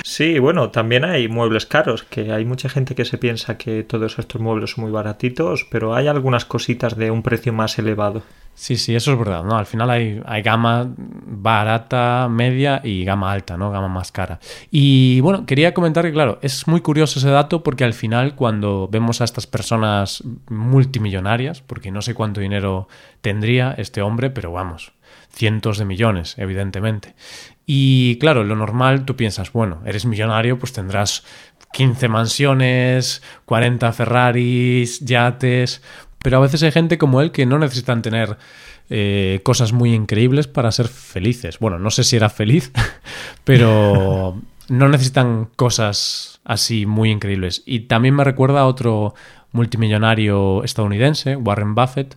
Sí, 0.03 0.39
bueno, 0.39 0.71
también 0.71 1.05
hay 1.05 1.29
muebles 1.29 1.67
caros, 1.67 2.03
que 2.03 2.33
hay 2.33 2.45
mucha 2.45 2.69
gente 2.69 2.95
que 2.95 3.05
se 3.05 3.19
piensa 3.19 3.59
que 3.59 3.83
todos 3.83 4.19
estos 4.19 4.41
muebles 4.41 4.71
son 4.71 4.85
muy 4.85 4.93
baratitos, 4.93 5.67
pero 5.71 5.95
hay 5.95 6.07
algunas 6.07 6.45
cositas 6.45 6.97
de 6.97 7.11
un 7.11 7.23
precio 7.23 7.53
más 7.53 7.79
elevado. 7.79 8.23
Sí, 8.55 8.77
sí, 8.77 8.97
eso 8.97 9.13
es 9.13 9.19
verdad, 9.19 9.45
¿no? 9.45 9.57
Al 9.57 9.67
final 9.67 9.89
hay, 9.89 10.21
hay, 10.27 10.43
gama 10.43 10.93
barata, 10.97 12.27
media 12.29 12.81
y 12.83 13.05
gama 13.05 13.31
alta, 13.31 13.57
¿no? 13.57 13.71
Gama 13.71 13.87
más 13.87 14.11
cara. 14.11 14.41
Y 14.73 15.21
bueno, 15.21 15.47
quería 15.47 15.73
comentar 15.75 16.05
que, 16.05 16.13
claro, 16.13 16.41
es 16.43 16.67
muy 16.67 16.81
curioso 16.81 17.21
ese 17.21 17.29
dato 17.31 17.63
porque 17.63 17.85
al 17.85 17.95
final 17.95 18.35
cuando 18.35 18.89
vemos 18.91 19.21
a 19.21 19.25
estas 19.25 19.47
personas 19.47 20.25
multimillonarias, 20.49 21.63
porque 21.63 21.93
no 21.93 22.03
sé 22.03 22.15
cuánto 22.15 22.41
dinero 22.41 22.89
tendría 23.21 23.77
este 23.79 24.03
hombre, 24.03 24.29
pero 24.29 24.51
vamos, 24.51 24.91
cientos 25.31 25.79
de 25.79 25.85
millones, 25.85 26.35
evidentemente. 26.37 27.15
Y 27.71 28.17
claro, 28.17 28.45
lo 28.45 28.57
normal, 28.57 29.05
tú 29.05 29.15
piensas, 29.15 29.53
bueno, 29.53 29.83
eres 29.85 30.07
millonario, 30.07 30.59
pues 30.59 30.73
tendrás 30.73 31.23
15 31.75 32.09
mansiones, 32.09 33.23
40 33.45 33.93
Ferraris, 33.93 35.01
yates, 35.01 35.83
pero 36.23 36.39
a 36.39 36.41
veces 36.41 36.63
hay 36.63 36.73
gente 36.73 36.97
como 36.97 37.21
él 37.21 37.31
que 37.31 37.45
no 37.45 37.59
necesitan 37.59 38.01
tener 38.01 38.39
eh, 38.89 39.41
cosas 39.45 39.75
muy 39.75 39.93
increíbles 39.93 40.47
para 40.47 40.73
ser 40.73 40.89
felices. 40.89 41.59
Bueno, 41.59 41.79
no 41.79 41.91
sé 41.91 42.05
si 42.05 42.17
era 42.17 42.31
feliz, 42.31 42.73
pero 43.45 44.41
no 44.71 44.89
necesitan 44.89 45.51
cosas 45.55 46.41
así 46.45 46.87
muy 46.87 47.11
increíbles. 47.11 47.65
Y 47.67 47.81
también 47.81 48.15
me 48.15 48.25
recuerda 48.25 48.61
a 48.61 48.67
otro 48.67 49.15
multimillonario 49.53 50.65
estadounidense, 50.65 51.37
Warren 51.37 51.75
Buffett, 51.75 52.17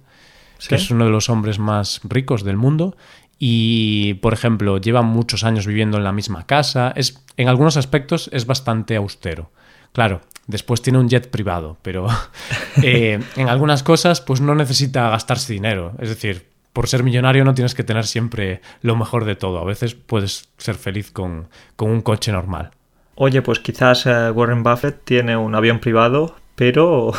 que 0.65 0.75
es 0.75 0.91
uno 0.91 1.05
de 1.05 1.11
los 1.11 1.29
hombres 1.29 1.59
más 1.59 1.99
ricos 2.05 2.45
del 2.45 2.55
mundo. 2.55 2.95
Y, 3.43 4.13
por 4.21 4.33
ejemplo, 4.33 4.77
lleva 4.77 5.01
muchos 5.01 5.43
años 5.43 5.65
viviendo 5.65 5.97
en 5.97 6.03
la 6.03 6.11
misma 6.11 6.45
casa. 6.45 6.93
Es, 6.95 7.25
en 7.37 7.49
algunos 7.49 7.75
aspectos 7.75 8.29
es 8.31 8.45
bastante 8.45 8.95
austero. 8.95 9.49
Claro, 9.93 10.21
después 10.45 10.83
tiene 10.83 10.99
un 10.99 11.09
jet 11.09 11.31
privado, 11.31 11.75
pero 11.81 12.05
eh, 12.83 13.19
en 13.35 13.49
algunas 13.49 13.81
cosas 13.81 14.21
pues 14.21 14.41
no 14.41 14.53
necesita 14.53 15.09
gastarse 15.09 15.53
dinero. 15.53 15.93
Es 15.97 16.09
decir, 16.09 16.49
por 16.71 16.87
ser 16.87 17.01
millonario 17.01 17.43
no 17.43 17.55
tienes 17.55 17.73
que 17.73 17.83
tener 17.83 18.05
siempre 18.05 18.61
lo 18.83 18.95
mejor 18.95 19.25
de 19.25 19.35
todo. 19.35 19.57
A 19.57 19.65
veces 19.65 19.95
puedes 19.95 20.49
ser 20.59 20.75
feliz 20.75 21.09
con, 21.09 21.47
con 21.75 21.89
un 21.89 22.01
coche 22.03 22.31
normal. 22.31 22.69
Oye, 23.15 23.41
pues 23.41 23.59
quizás 23.59 24.05
eh, 24.05 24.29
Warren 24.29 24.61
Buffett 24.61 25.03
tiene 25.03 25.35
un 25.35 25.55
avión 25.55 25.79
privado, 25.79 26.35
pero 26.61 27.11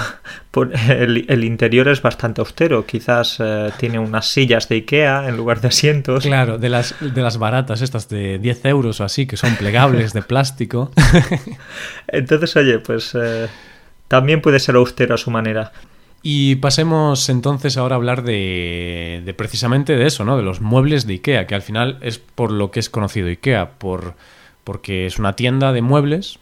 el, 0.89 1.43
interior 1.43 1.89
es 1.89 2.01
bastante 2.01 2.41
austero. 2.41 2.87
Quizás 2.87 3.39
eh, 3.41 3.73
tiene 3.77 3.99
unas 3.99 4.29
sillas 4.29 4.69
de 4.69 4.77
Ikea 4.77 5.29
en 5.29 5.37
lugar 5.37 5.61
de 5.61 5.67
asientos. 5.67 6.23
Claro, 6.23 6.59
de 6.59 6.69
las, 6.69 6.95
de 7.01 7.21
las 7.21 7.39
baratas, 7.39 7.83
estas 7.83 8.09
de 8.09 8.39
10 8.39 8.67
euros 8.67 9.01
o 9.01 9.05
así, 9.05 9.27
que 9.27 9.37
son 9.37 9.57
plegables 9.57 10.13
de 10.13 10.23
plástico. 10.23 10.93
Entonces, 12.07 12.55
oye, 12.55 12.79
pues 12.79 13.17
eh, 13.21 13.49
también 14.07 14.41
puede 14.41 14.61
ser 14.61 14.77
austero 14.77 15.17
a 15.17 15.19
su 15.19 15.33
manera. 15.33 15.73
Y 16.23 16.55
pasemos 16.55 17.29
entonces 17.29 17.77
ahora 17.77 17.97
a 17.97 17.99
hablar 17.99 18.23
de, 18.23 19.23
de, 19.25 19.35
precisamente 19.35 19.97
de 19.97 20.07
eso, 20.07 20.25
¿no? 20.25 20.37
De 20.37 20.45
los 20.45 20.61
muebles 20.61 21.05
de 21.09 21.15
IKEA, 21.15 21.49
que 21.49 21.57
al 21.57 21.63
final 21.63 21.99
es 22.01 22.21
por 22.21 22.53
lo 22.53 22.71
que 22.71 22.79
es 22.79 22.89
conocido 22.89 23.27
IKEA, 23.27 23.71
por, 23.71 24.15
porque 24.63 25.07
es 25.07 25.19
una 25.19 25.35
tienda 25.35 25.73
de 25.73 25.83
muebles 25.83 26.39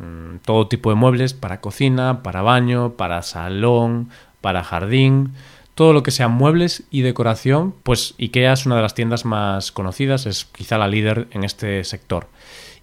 Mm, 0.00 0.38
todo 0.46 0.66
tipo 0.66 0.88
de 0.88 0.96
muebles 0.96 1.34
para 1.34 1.60
cocina, 1.60 2.22
para 2.22 2.40
baño, 2.40 2.92
para 2.92 3.20
salón, 3.20 4.08
para 4.40 4.64
jardín, 4.64 5.34
todo 5.74 5.92
lo 5.92 6.02
que 6.02 6.10
sea 6.10 6.28
muebles 6.28 6.84
y 6.90 7.02
decoración, 7.02 7.74
pues 7.82 8.14
IKEA 8.18 8.54
es 8.54 8.64
una 8.64 8.76
de 8.76 8.82
las 8.82 8.94
tiendas 8.94 9.26
más 9.26 9.72
conocidas, 9.72 10.24
es 10.24 10.46
quizá 10.46 10.78
la 10.78 10.88
líder 10.88 11.28
en 11.32 11.44
este 11.44 11.84
sector. 11.84 12.28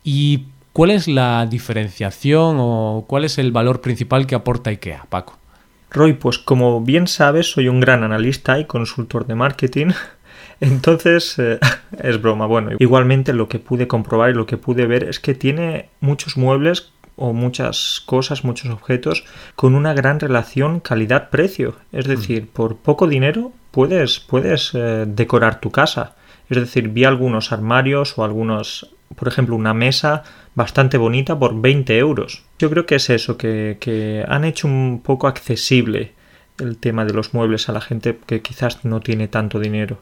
¿Y 0.04 0.46
cuál 0.74 0.92
es 0.92 1.08
la 1.08 1.48
diferenciación 1.48 2.58
o 2.60 3.06
cuál 3.08 3.26
es 3.26 3.40
el 3.40 3.52
valor 3.52 3.82
principal 3.82 4.28
que 4.28 4.36
aporta 4.36 4.70
IKEA, 4.70 5.08
Paco? 5.10 5.38
Roy, 5.90 6.14
pues 6.14 6.38
como 6.38 6.82
bien 6.82 7.08
sabes, 7.08 7.50
soy 7.50 7.68
un 7.68 7.80
gran 7.80 8.04
analista 8.04 8.60
y 8.60 8.66
consultor 8.66 9.26
de 9.26 9.34
marketing. 9.34 9.88
Entonces, 10.60 11.38
eh, 11.40 11.60
es 12.04 12.22
broma. 12.22 12.46
Bueno, 12.46 12.72
igualmente 12.78 13.34
lo 13.34 13.48
que 13.48 13.58
pude 13.58 13.88
comprobar 13.88 14.30
y 14.30 14.34
lo 14.34 14.46
que 14.46 14.58
pude 14.58 14.86
ver 14.86 15.04
es 15.04 15.20
que 15.20 15.34
tiene 15.34 15.90
muchos 16.00 16.38
muebles 16.38 16.92
o 17.18 17.34
muchas 17.34 18.02
cosas, 18.06 18.46
muchos 18.46 18.72
objetos 18.72 19.26
con 19.56 19.76
una 19.76 19.94
gran 19.94 20.20
relación 20.20 20.80
calidad-precio. 20.80 21.76
Es 21.92 22.08
mm. 22.08 22.10
decir, 22.10 22.48
por 22.48 22.78
poco 22.78 23.08
dinero 23.08 23.52
puedes, 23.72 24.20
puedes 24.20 24.72
eh, 24.74 25.06
decorar 25.06 25.60
tu 25.60 25.72
casa. 25.72 26.16
Es 26.50 26.58
decir, 26.58 26.88
vi 26.90 27.04
algunos 27.04 27.52
armarios 27.52 28.18
o 28.18 28.24
algunos, 28.24 28.96
por 29.16 29.28
ejemplo, 29.28 29.56
una 29.56 29.74
mesa 29.74 30.24
bastante 30.56 30.98
bonita 30.98 31.38
por 31.38 31.60
20 31.60 31.98
euros. 31.98 32.44
Yo 32.60 32.70
creo 32.70 32.86
que 32.86 32.96
es 32.96 33.10
eso, 33.10 33.38
que, 33.38 33.78
que 33.82 34.24
han 34.28 34.46
hecho 34.46 34.68
un 34.68 35.02
poco 35.04 35.28
accesible 35.28 36.14
el 36.60 36.78
tema 36.78 37.06
de 37.06 37.14
los 37.14 37.34
muebles 37.34 37.68
a 37.70 37.74
la 37.74 37.82
gente 37.82 38.18
que 38.26 38.42
quizás 38.42 38.86
no 38.86 39.02
tiene 39.02 39.28
tanto 39.28 39.60
dinero. 39.60 40.00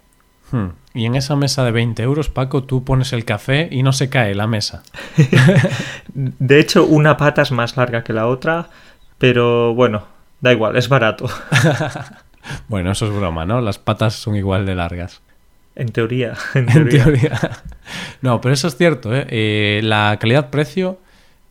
Hmm. 0.52 0.68
Y 0.94 1.06
en 1.06 1.16
esa 1.16 1.36
mesa 1.36 1.64
de 1.64 1.72
20 1.72 2.02
euros, 2.04 2.30
Paco, 2.30 2.64
tú 2.64 2.84
pones 2.84 3.14
el 3.14 3.25
café 3.25 3.68
y 3.72 3.84
no 3.84 3.92
se 3.94 4.10
cae 4.10 4.36
la 4.36 4.48
mesa. 4.48 4.84
de 6.14 6.60
hecho, 6.60 6.86
una 6.86 7.18
pata 7.18 7.42
es 7.42 7.52
más 7.52 7.75
larga 7.78 8.04
que 8.04 8.14
la 8.14 8.28
otra, 8.28 8.70
pero 9.18 9.74
bueno, 9.74 10.04
da 10.42 10.54
igual, 10.54 10.78
es 10.78 10.88
barato. 10.88 11.28
bueno, 12.68 12.92
eso 12.92 13.08
es 13.08 13.14
broma, 13.14 13.46
¿no? 13.46 13.62
Las 13.62 13.80
patas 13.80 14.14
son 14.14 14.36
igual 14.36 14.66
de 14.66 14.75
largas. 14.75 15.22
En 15.75 15.90
teoría. 15.90 16.36
En 16.54 16.90
teoría. 16.90 17.40
no, 18.22 18.40
pero 18.40 18.54
eso 18.54 18.68
es 18.68 18.78
cierto. 18.78 19.14
¿eh? 19.14 19.25
eh 19.30 19.82
la 19.84 20.18
calidad-precio 20.20 21.00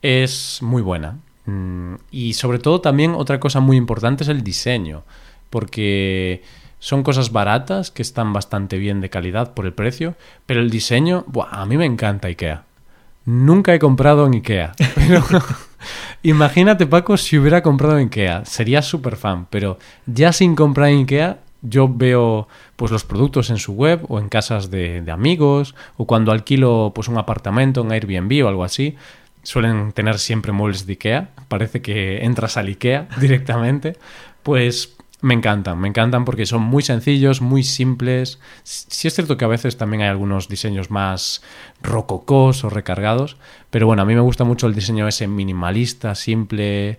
es 0.02 0.60
muy 0.62 0.82
buena. 0.82 1.18
Mm, 1.46 1.96
y 2.10 2.32
sobre 2.32 2.58
todo 2.58 2.80
también 2.80 3.14
otra 3.14 3.38
cosa 3.38 3.60
muy 3.60 3.76
importante 3.76 4.24
es 4.24 4.28
el 4.28 4.42
diseño. 4.42 5.04
Porque 5.50 6.42
son 6.84 7.02
cosas 7.02 7.32
baratas 7.32 7.90
que 7.90 8.02
están 8.02 8.34
bastante 8.34 8.76
bien 8.76 9.00
de 9.00 9.08
calidad 9.08 9.54
por 9.54 9.64
el 9.64 9.72
precio, 9.72 10.16
pero 10.44 10.60
el 10.60 10.68
diseño, 10.68 11.24
buah, 11.28 11.48
a 11.50 11.64
mí 11.64 11.78
me 11.78 11.86
encanta 11.86 12.28
IKEA. 12.28 12.64
Nunca 13.24 13.74
he 13.74 13.78
comprado 13.78 14.26
en 14.26 14.34
IKEA, 14.34 14.74
pero 14.94 15.24
imagínate 16.22 16.84
Paco 16.84 17.16
si 17.16 17.38
hubiera 17.38 17.62
comprado 17.62 17.96
en 17.96 18.08
IKEA, 18.08 18.44
sería 18.44 18.82
súper 18.82 19.16
fan, 19.16 19.46
pero 19.48 19.78
ya 20.04 20.30
sin 20.34 20.54
comprar 20.54 20.90
en 20.90 20.98
IKEA 20.98 21.38
yo 21.62 21.88
veo 21.88 22.48
pues 22.76 22.92
los 22.92 23.04
productos 23.04 23.48
en 23.48 23.56
su 23.56 23.72
web 23.72 24.04
o 24.10 24.18
en 24.18 24.28
casas 24.28 24.70
de, 24.70 25.00
de, 25.00 25.10
amigos 25.10 25.74
o 25.96 26.06
cuando 26.06 26.32
alquilo 26.32 26.92
pues 26.94 27.08
un 27.08 27.16
apartamento 27.16 27.80
en 27.80 27.92
Airbnb 27.92 28.44
o 28.44 28.48
algo 28.48 28.62
así 28.62 28.94
suelen 29.42 29.92
tener 29.92 30.18
siempre 30.18 30.52
muebles 30.52 30.84
de 30.84 30.92
Ikea. 30.92 31.30
Parece 31.48 31.80
que 31.80 32.26
entras 32.26 32.58
al 32.58 32.66
Ikea 32.66 33.08
directamente. 33.20 33.96
Pues 34.42 34.94
me 35.24 35.32
encantan, 35.32 35.80
me 35.80 35.88
encantan 35.88 36.26
porque 36.26 36.44
son 36.44 36.60
muy 36.60 36.82
sencillos, 36.82 37.40
muy 37.40 37.62
simples. 37.62 38.38
Sí 38.62 39.08
es 39.08 39.14
cierto 39.14 39.38
que 39.38 39.46
a 39.46 39.48
veces 39.48 39.78
también 39.78 40.02
hay 40.02 40.08
algunos 40.08 40.48
diseños 40.48 40.90
más 40.90 41.42
rococós 41.82 42.62
o 42.62 42.68
recargados, 42.68 43.38
pero 43.70 43.86
bueno, 43.86 44.02
a 44.02 44.04
mí 44.04 44.14
me 44.14 44.20
gusta 44.20 44.44
mucho 44.44 44.66
el 44.66 44.74
diseño 44.74 45.08
ese 45.08 45.26
minimalista, 45.26 46.14
simple, 46.14 46.98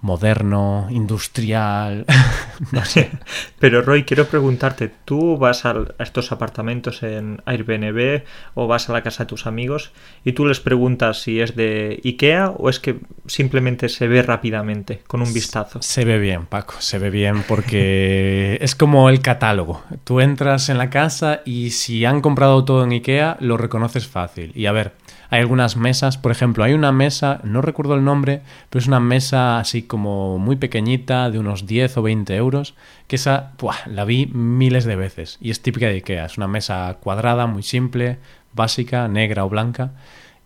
moderno, 0.00 0.86
industrial, 0.90 2.04
no 2.72 2.84
sé. 2.84 3.10
Pero 3.58 3.82
Roy, 3.82 4.04
quiero 4.04 4.26
preguntarte, 4.26 4.90
¿tú 5.04 5.36
vas 5.36 5.64
a 5.64 5.74
estos 5.98 6.32
apartamentos 6.32 7.02
en 7.02 7.42
Airbnb 7.44 8.22
o 8.54 8.66
vas 8.66 8.88
a 8.88 8.92
la 8.92 9.02
casa 9.02 9.24
de 9.24 9.28
tus 9.28 9.46
amigos 9.46 9.92
y 10.24 10.32
tú 10.32 10.46
les 10.46 10.60
preguntas 10.60 11.22
si 11.22 11.40
es 11.40 11.56
de 11.56 12.00
IKEA 12.04 12.50
o 12.50 12.68
es 12.68 12.80
que 12.80 13.00
simplemente 13.26 13.88
se 13.88 14.08
ve 14.08 14.22
rápidamente 14.22 15.02
con 15.06 15.22
un 15.22 15.32
vistazo? 15.32 15.80
Se 15.82 16.04
ve 16.04 16.18
bien, 16.18 16.46
Paco, 16.46 16.74
se 16.78 16.98
ve 16.98 17.10
bien 17.10 17.42
porque 17.46 18.58
es 18.60 18.74
como 18.74 19.08
el 19.08 19.20
catálogo. 19.20 19.82
Tú 20.04 20.20
entras 20.20 20.68
en 20.68 20.78
la 20.78 20.90
casa 20.90 21.40
y 21.44 21.70
si 21.70 22.04
han 22.04 22.20
comprado 22.20 22.64
todo 22.64 22.84
en 22.84 22.92
IKEA 22.92 23.36
lo 23.40 23.56
reconoces 23.56 24.06
fácil. 24.06 24.52
Y 24.54 24.66
a 24.66 24.72
ver, 24.72 24.92
hay 25.30 25.40
algunas 25.40 25.76
mesas, 25.76 26.18
por 26.18 26.32
ejemplo, 26.32 26.64
hay 26.64 26.72
una 26.72 26.92
mesa, 26.92 27.40
no 27.42 27.62
recuerdo 27.62 27.94
el 27.94 28.04
nombre, 28.04 28.42
pero 28.70 28.80
es 28.80 28.86
una 28.86 29.00
mesa 29.00 29.58
así 29.58 29.82
como 29.82 30.38
muy 30.38 30.56
pequeñita, 30.56 31.30
de 31.30 31.38
unos 31.38 31.66
10 31.66 31.96
o 31.96 32.02
20 32.02 32.36
euros, 32.36 32.74
que 33.08 33.16
esa 33.16 33.52
la 33.86 34.04
vi 34.04 34.26
miles 34.26 34.84
de 34.84 34.96
veces 34.96 35.38
y 35.40 35.50
es 35.50 35.62
típica 35.62 35.86
de 35.86 35.94
Ikea. 35.94 36.26
Es 36.26 36.36
una 36.36 36.48
mesa 36.48 36.96
cuadrada, 37.00 37.46
muy 37.46 37.62
simple, 37.62 38.18
básica, 38.52 39.08
negra 39.08 39.44
o 39.44 39.48
blanca. 39.48 39.92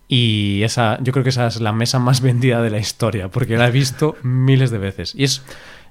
Y 0.09 0.63
esa, 0.65 0.99
yo 1.03 1.13
creo 1.13 1.23
que 1.23 1.31
esa 1.31 1.47
es 1.47 1.61
la 1.61 1.73
mesa 1.73 1.99
más 1.99 2.21
vendida 2.23 2.63
de 2.63 2.71
la 2.71 2.79
historia, 2.79 3.29
porque 3.29 3.57
la 3.57 3.69
he 3.69 3.71
visto 3.71 4.17
miles 4.23 4.71
de 4.71 4.79
veces. 4.79 5.15
Y 5.15 5.25
es, 5.25 5.43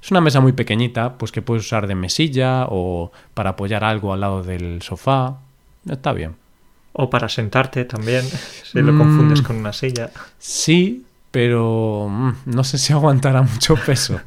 es 0.01 0.11
una 0.11 0.21
mesa 0.21 0.39
muy 0.41 0.53
pequeñita, 0.53 1.17
pues 1.17 1.31
que 1.31 1.41
puedes 1.41 1.65
usar 1.65 1.87
de 1.87 1.95
mesilla 1.95 2.65
o 2.69 3.11
para 3.33 3.51
apoyar 3.51 3.83
algo 3.83 4.13
al 4.13 4.21
lado 4.21 4.43
del 4.43 4.81
sofá. 4.81 5.37
Está 5.87 6.11
bien. 6.13 6.35
O 6.93 7.09
para 7.09 7.29
sentarte 7.29 7.85
también, 7.85 8.25
si 8.63 8.81
lo 8.81 8.97
confundes 8.97 9.41
mm, 9.41 9.45
con 9.45 9.55
una 9.57 9.73
silla. 9.73 10.09
Sí, 10.37 11.05
pero 11.31 12.07
mm, 12.09 12.33
no 12.45 12.63
sé 12.63 12.77
si 12.77 12.93
aguantará 12.93 13.41
mucho 13.41 13.75
peso. 13.75 14.19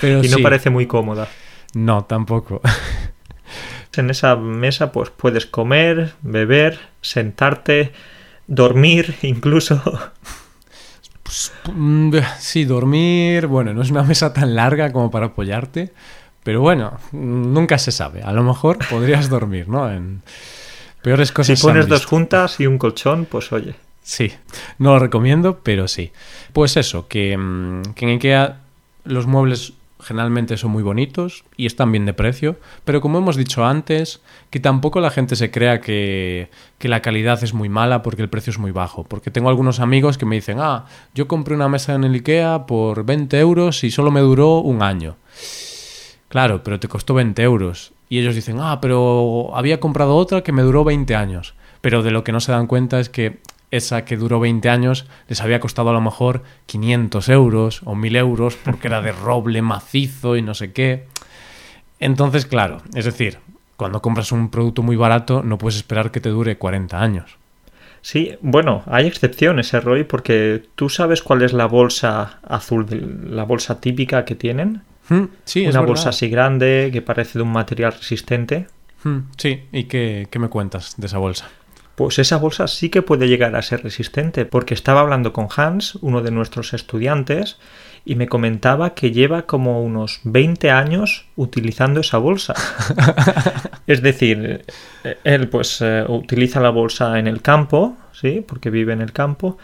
Pero 0.00 0.22
y 0.24 0.28
no 0.28 0.38
parece 0.38 0.70
muy 0.70 0.86
cómoda. 0.86 1.28
No, 1.74 2.04
tampoco. 2.04 2.60
En 3.96 4.10
esa 4.10 4.36
mesa 4.36 4.92
pues 4.92 5.08
puedes 5.08 5.46
comer, 5.46 6.12
beber, 6.20 6.78
sentarte, 7.00 7.92
dormir 8.46 9.16
incluso. 9.22 9.82
Pues, 11.22 11.52
mm, 11.72 12.14
sí, 12.38 12.66
dormir, 12.66 13.46
bueno, 13.46 13.72
no 13.72 13.80
es 13.80 13.90
una 13.90 14.02
mesa 14.02 14.34
tan 14.34 14.54
larga 14.54 14.92
como 14.92 15.10
para 15.10 15.26
apoyarte, 15.26 15.92
pero 16.44 16.60
bueno, 16.60 16.98
nunca 17.12 17.78
se 17.78 17.90
sabe. 17.90 18.22
A 18.22 18.32
lo 18.32 18.42
mejor 18.42 18.78
podrías 18.90 19.28
dormir, 19.30 19.68
¿no? 19.68 19.90
En 19.90 20.22
peores 21.06 21.30
cosas. 21.30 21.56
Si 21.56 21.64
pones 21.64 21.86
dos 21.86 22.04
juntas 22.04 22.58
y 22.58 22.66
un 22.66 22.78
colchón, 22.78 23.26
pues 23.26 23.52
oye. 23.52 23.76
Sí, 24.02 24.32
no 24.80 24.94
lo 24.94 24.98
recomiendo, 24.98 25.60
pero 25.62 25.86
sí. 25.86 26.10
Pues 26.52 26.76
eso, 26.76 27.06
que, 27.06 27.36
mm, 27.38 27.94
que 27.94 28.06
en 28.06 28.10
IKEA 28.16 28.58
los 29.04 29.28
muebles 29.28 29.74
generalmente 30.00 30.56
son 30.56 30.72
muy 30.72 30.82
bonitos 30.82 31.44
y 31.56 31.66
están 31.66 31.92
bien 31.92 32.06
de 32.06 32.12
precio, 32.12 32.56
pero 32.84 33.00
como 33.00 33.18
hemos 33.18 33.36
dicho 33.36 33.64
antes, 33.64 34.20
que 34.50 34.58
tampoco 34.58 34.98
la 34.98 35.10
gente 35.10 35.36
se 35.36 35.52
crea 35.52 35.80
que, 35.80 36.50
que, 36.78 36.88
la 36.88 37.02
calidad 37.02 37.42
es 37.44 37.54
muy 37.54 37.68
mala 37.68 38.02
porque 38.02 38.22
el 38.22 38.28
precio 38.28 38.50
es 38.50 38.58
muy 38.58 38.72
bajo. 38.72 39.04
Porque 39.04 39.30
tengo 39.30 39.48
algunos 39.48 39.78
amigos 39.78 40.18
que 40.18 40.26
me 40.26 40.34
dicen, 40.34 40.58
ah, 40.60 40.86
yo 41.14 41.28
compré 41.28 41.54
una 41.54 41.68
mesa 41.68 41.94
en 41.94 42.02
el 42.02 42.14
IKEA 42.14 42.66
por 42.66 43.04
20 43.06 43.38
euros 43.38 43.84
y 43.84 43.92
solo 43.92 44.10
me 44.10 44.22
duró 44.22 44.58
un 44.58 44.82
año. 44.82 45.14
Claro, 46.28 46.64
pero 46.64 46.80
te 46.80 46.88
costó 46.88 47.14
20 47.14 47.40
euros. 47.44 47.92
Y 48.08 48.18
ellos 48.18 48.34
dicen, 48.34 48.58
ah, 48.60 48.80
pero 48.80 49.50
había 49.54 49.80
comprado 49.80 50.16
otra 50.16 50.42
que 50.42 50.52
me 50.52 50.62
duró 50.62 50.84
20 50.84 51.14
años. 51.14 51.54
Pero 51.80 52.02
de 52.02 52.10
lo 52.10 52.24
que 52.24 52.32
no 52.32 52.40
se 52.40 52.52
dan 52.52 52.66
cuenta 52.66 53.00
es 53.00 53.08
que 53.08 53.38
esa 53.70 54.04
que 54.04 54.16
duró 54.16 54.40
20 54.40 54.68
años 54.68 55.06
les 55.28 55.40
había 55.40 55.60
costado 55.60 55.90
a 55.90 55.92
lo 55.92 56.00
mejor 56.00 56.42
500 56.66 57.28
euros 57.28 57.82
o 57.84 57.94
1000 57.94 58.16
euros 58.16 58.56
porque 58.64 58.88
era 58.88 59.02
de 59.02 59.12
roble 59.12 59.62
macizo 59.62 60.36
y 60.36 60.42
no 60.42 60.54
sé 60.54 60.72
qué. 60.72 61.06
Entonces, 61.98 62.46
claro, 62.46 62.82
es 62.94 63.04
decir, 63.04 63.38
cuando 63.76 64.02
compras 64.02 64.32
un 64.32 64.50
producto 64.50 64.82
muy 64.82 64.96
barato 64.96 65.42
no 65.42 65.58
puedes 65.58 65.76
esperar 65.76 66.10
que 66.10 66.20
te 66.20 66.28
dure 66.28 66.58
40 66.58 67.00
años. 67.00 67.38
Sí, 68.02 68.36
bueno, 68.40 68.84
hay 68.86 69.06
excepciones, 69.08 69.74
¿eh, 69.74 69.80
Roy? 69.80 70.04
Porque 70.04 70.62
tú 70.76 70.88
sabes 70.88 71.22
cuál 71.22 71.42
es 71.42 71.52
la 71.52 71.66
bolsa 71.66 72.38
azul, 72.46 72.86
la 73.28 73.42
bolsa 73.42 73.80
típica 73.80 74.24
que 74.24 74.36
tienen. 74.36 74.82
Hmm, 75.08 75.24
sí, 75.44 75.66
Una 75.66 75.80
bolsa 75.80 76.10
así 76.10 76.28
grande 76.28 76.90
que 76.92 77.02
parece 77.02 77.38
de 77.38 77.42
un 77.42 77.52
material 77.52 77.92
resistente. 77.92 78.66
Hmm, 79.04 79.18
sí, 79.36 79.64
¿y 79.72 79.84
qué, 79.84 80.26
qué 80.30 80.38
me 80.38 80.48
cuentas 80.48 80.94
de 80.96 81.06
esa 81.06 81.18
bolsa? 81.18 81.48
Pues 81.94 82.18
esa 82.18 82.36
bolsa 82.36 82.68
sí 82.68 82.90
que 82.90 83.00
puede 83.00 83.26
llegar 83.26 83.56
a 83.56 83.62
ser 83.62 83.82
resistente, 83.82 84.44
porque 84.44 84.74
estaba 84.74 85.00
hablando 85.00 85.32
con 85.32 85.48
Hans, 85.56 85.94
uno 86.02 86.20
de 86.20 86.30
nuestros 86.30 86.74
estudiantes, 86.74 87.56
y 88.04 88.14
me 88.14 88.28
comentaba 88.28 88.94
que 88.94 89.10
lleva 89.12 89.42
como 89.46 89.82
unos 89.82 90.20
20 90.24 90.70
años 90.70 91.26
utilizando 91.36 92.00
esa 92.00 92.18
bolsa. 92.18 92.54
es 93.86 94.02
decir, 94.02 94.64
él 95.24 95.48
pues 95.48 95.80
eh, 95.80 96.04
utiliza 96.06 96.60
la 96.60 96.70
bolsa 96.70 97.18
en 97.18 97.26
el 97.26 97.42
campo, 97.42 97.96
¿sí? 98.12 98.44
Porque 98.46 98.70
vive 98.70 98.92
en 98.92 99.00
el 99.00 99.12
campo. 99.12 99.58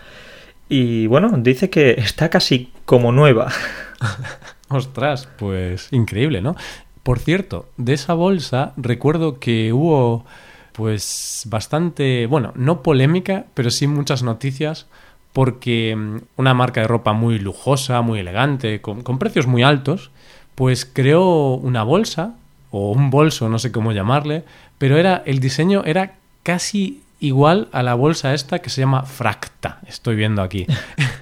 Y 0.68 1.06
bueno, 1.06 1.30
dice 1.36 1.70
que 1.70 1.92
está 1.92 2.30
casi 2.30 2.72
como 2.84 3.12
nueva. 3.12 3.52
Ostras, 4.72 5.28
pues 5.38 5.88
increíble, 5.92 6.40
¿no? 6.40 6.56
Por 7.02 7.18
cierto, 7.18 7.68
de 7.76 7.94
esa 7.94 8.14
bolsa 8.14 8.72
recuerdo 8.76 9.38
que 9.38 9.72
hubo 9.72 10.24
pues 10.72 11.42
bastante, 11.46 12.26
bueno, 12.26 12.52
no 12.56 12.82
polémica, 12.82 13.44
pero 13.54 13.70
sí 13.70 13.86
muchas 13.86 14.22
noticias 14.22 14.86
porque 15.32 15.94
mm, 15.96 16.16
una 16.36 16.54
marca 16.54 16.80
de 16.80 16.88
ropa 16.88 17.12
muy 17.12 17.38
lujosa, 17.38 18.00
muy 18.02 18.20
elegante, 18.20 18.80
con, 18.80 19.02
precios 19.18 19.46
muy 19.46 19.62
altos, 19.62 20.10
pues 20.54 20.84
creó 20.84 21.54
una 21.54 21.82
bolsa 21.82 22.34
o 22.70 22.92
un 22.92 23.10
bolso, 23.10 23.48
no 23.48 23.58
sé 23.58 23.72
cómo 23.72 23.92
llamarle, 23.92 24.44
pero 24.78 24.96
era 24.96 25.22
el 25.26 25.40
diseño 25.40 25.82
era 25.84 26.14
casi 26.42 27.02
igual 27.20 27.68
a 27.72 27.82
la 27.82 27.94
bolsa 27.94 28.34
esta 28.34 28.60
que 28.60 28.70
se 28.70 28.80
llama 28.80 29.04
Fracta, 29.04 29.80
estoy 29.86 30.16
viendo 30.16 30.42
aquí. 30.42 30.66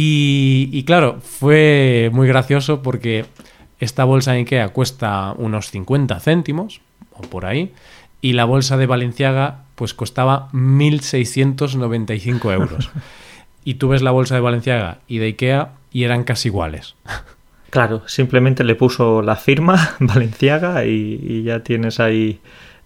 y, 0.00 0.84
claro, 0.84 1.18
fue 1.22 2.08
muy 2.12 2.28
gracioso 2.28 2.82
porque 2.82 3.24
esta 3.80 4.04
bolsa 4.04 4.34
en 4.34 4.42
Ikea 4.42 4.68
cuesta 4.68 5.34
unos 5.36 5.72
50 5.72 6.20
céntimos, 6.20 6.80
o 7.12 7.22
por 7.22 7.46
ahí, 7.46 7.72
y 8.20 8.34
la 8.34 8.44
bolsa 8.44 8.76
de 8.76 8.86
Valenciaga 8.86 9.64
pues 9.74 9.94
costaba 9.94 10.50
1.695 10.52 12.52
euros. 12.52 12.90
y 13.64 13.74
tú 13.74 13.88
ves 13.88 14.02
la 14.02 14.12
bolsa 14.12 14.36
de 14.36 14.40
Valenciaga 14.40 14.98
y 15.08 15.18
de 15.18 15.26
Ikea 15.26 15.72
y 15.92 16.04
eran 16.04 16.22
casi 16.22 16.48
iguales. 16.48 16.94
Claro, 17.70 18.02
simplemente 18.06 18.62
le 18.62 18.76
puso 18.76 19.20
la 19.20 19.34
firma 19.34 19.96
Valenciaga 19.98 20.86
y, 20.86 21.42
ya 21.42 21.64
tienes 21.64 21.98
ahí 21.98 22.38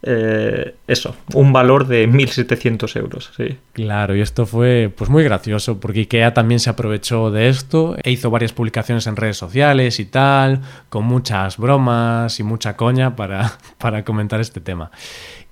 eh, 0.04 0.74
eso, 0.88 1.14
un 1.34 1.52
valor 1.52 1.86
de 1.86 2.08
1.700 2.08 2.96
euros. 2.96 3.30
Sí. 3.36 3.56
Claro, 3.72 4.16
y 4.16 4.20
esto 4.20 4.46
fue 4.46 4.92
pues 4.94 5.08
muy 5.08 5.22
gracioso 5.22 5.78
porque 5.78 6.00
IKEA 6.00 6.34
también 6.34 6.58
se 6.58 6.70
aprovechó 6.70 7.30
de 7.30 7.48
esto 7.48 7.96
e 8.02 8.10
hizo 8.10 8.30
varias 8.30 8.52
publicaciones 8.52 9.06
en 9.06 9.14
redes 9.14 9.36
sociales 9.36 10.00
y 10.00 10.04
tal, 10.04 10.60
con 10.88 11.04
muchas 11.04 11.56
bromas 11.56 12.40
y 12.40 12.42
mucha 12.42 12.76
coña 12.76 13.14
para, 13.14 13.58
para 13.78 14.04
comentar 14.04 14.40
este 14.40 14.60
tema. 14.60 14.90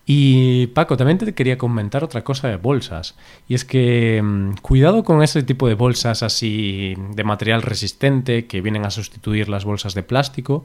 Y 0.04 0.66
Paco, 0.68 0.96
también 0.96 1.18
te 1.18 1.32
quería 1.34 1.56
comentar 1.56 2.02
otra 2.02 2.24
cosa 2.24 2.48
de 2.48 2.56
bolsas. 2.56 3.14
Y 3.46 3.54
es 3.54 3.64
que 3.64 4.20
mm, 4.20 4.54
cuidado 4.60 5.04
con 5.04 5.22
ese 5.22 5.44
tipo 5.44 5.68
de 5.68 5.74
bolsas 5.74 6.24
así 6.24 6.96
de 7.14 7.22
material 7.22 7.62
resistente 7.62 8.48
que 8.48 8.60
vienen 8.60 8.84
a 8.84 8.90
sustituir 8.90 9.48
las 9.48 9.64
bolsas 9.64 9.94
de 9.94 10.02
plástico 10.02 10.64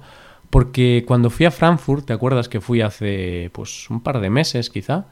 porque 0.55 1.03
cuando 1.05 1.29
fui 1.29 1.45
a 1.45 1.51
Frankfurt, 1.51 2.05
¿te 2.05 2.13
acuerdas 2.13 2.47
que 2.47 2.61
fui 2.61 2.79
hace 2.79 3.49
pues 3.51 3.89
un 3.89 3.99
par 3.99 4.21
de 4.21 4.29
meses 4.29 4.69
quizá? 4.69 5.03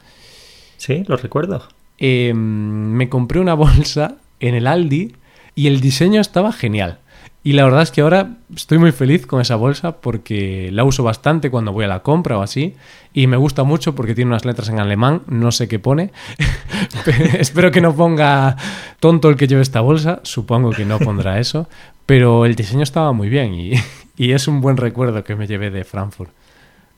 Sí, 0.77 1.03
lo 1.06 1.17
recuerdo. 1.17 1.67
Em, 1.97 2.38
me 2.38 3.10
compré 3.10 3.41
una 3.41 3.53
bolsa 3.65 4.15
en 4.39 4.56
el 4.56 4.67
Aldi 4.67 5.17
y 5.53 5.67
el 5.67 5.82
diseño 5.82 6.21
estaba 6.21 6.53
genial. 6.53 6.99
Y 7.43 7.51
la 7.51 7.65
verdad 7.65 7.82
es 7.82 7.91
que 7.91 7.99
ahora 7.99 8.38
estoy 8.56 8.77
muy 8.77 8.93
feliz 8.93 9.27
con 9.27 9.41
esa 9.41 9.58
bolsa 9.58 9.97
porque 9.97 10.69
la 10.71 10.86
uso 10.86 11.03
bastante 11.03 11.51
cuando 11.51 11.73
voy 11.73 11.84
a 11.84 11.89
la 11.89 12.03
compra 12.03 12.38
o 12.38 12.41
así. 12.41 12.75
Y 13.12 13.27
me 13.27 13.36
gusta 13.36 13.65
mucho 13.65 13.95
porque 13.95 14.15
tiene 14.15 14.29
unas 14.29 14.45
letras 14.45 14.69
en 14.69 14.79
alemán, 14.79 15.23
no 15.27 15.51
sé 15.51 15.67
qué 15.67 15.77
pone. 15.77 16.13
Espero 17.38 17.69
que 17.69 17.82
no 17.82 17.93
ponga 17.93 18.56
tonto 19.01 19.27
el 19.27 19.36
que 19.36 19.47
lleve 19.47 19.62
esta 19.62 19.82
bolsa, 19.82 20.21
supongo 20.23 20.69
que 20.69 20.86
no 20.86 20.99
pondrá 20.99 21.38
eso. 21.38 21.67
Pero 22.06 22.45
el 22.45 22.56
diseño 22.56 22.84
estaba 22.84 23.12
muy 23.12 23.27
bien 23.27 23.53
y, 23.56 23.73
y 24.15 24.32
es 24.32 24.47
un 24.47 24.62
buen 24.62 24.78
recuerdo 24.78 25.23
que 25.23 25.36
me 25.36 25.47
llevé 25.47 25.71
de 25.71 25.84
Frankfurt. 25.84 26.32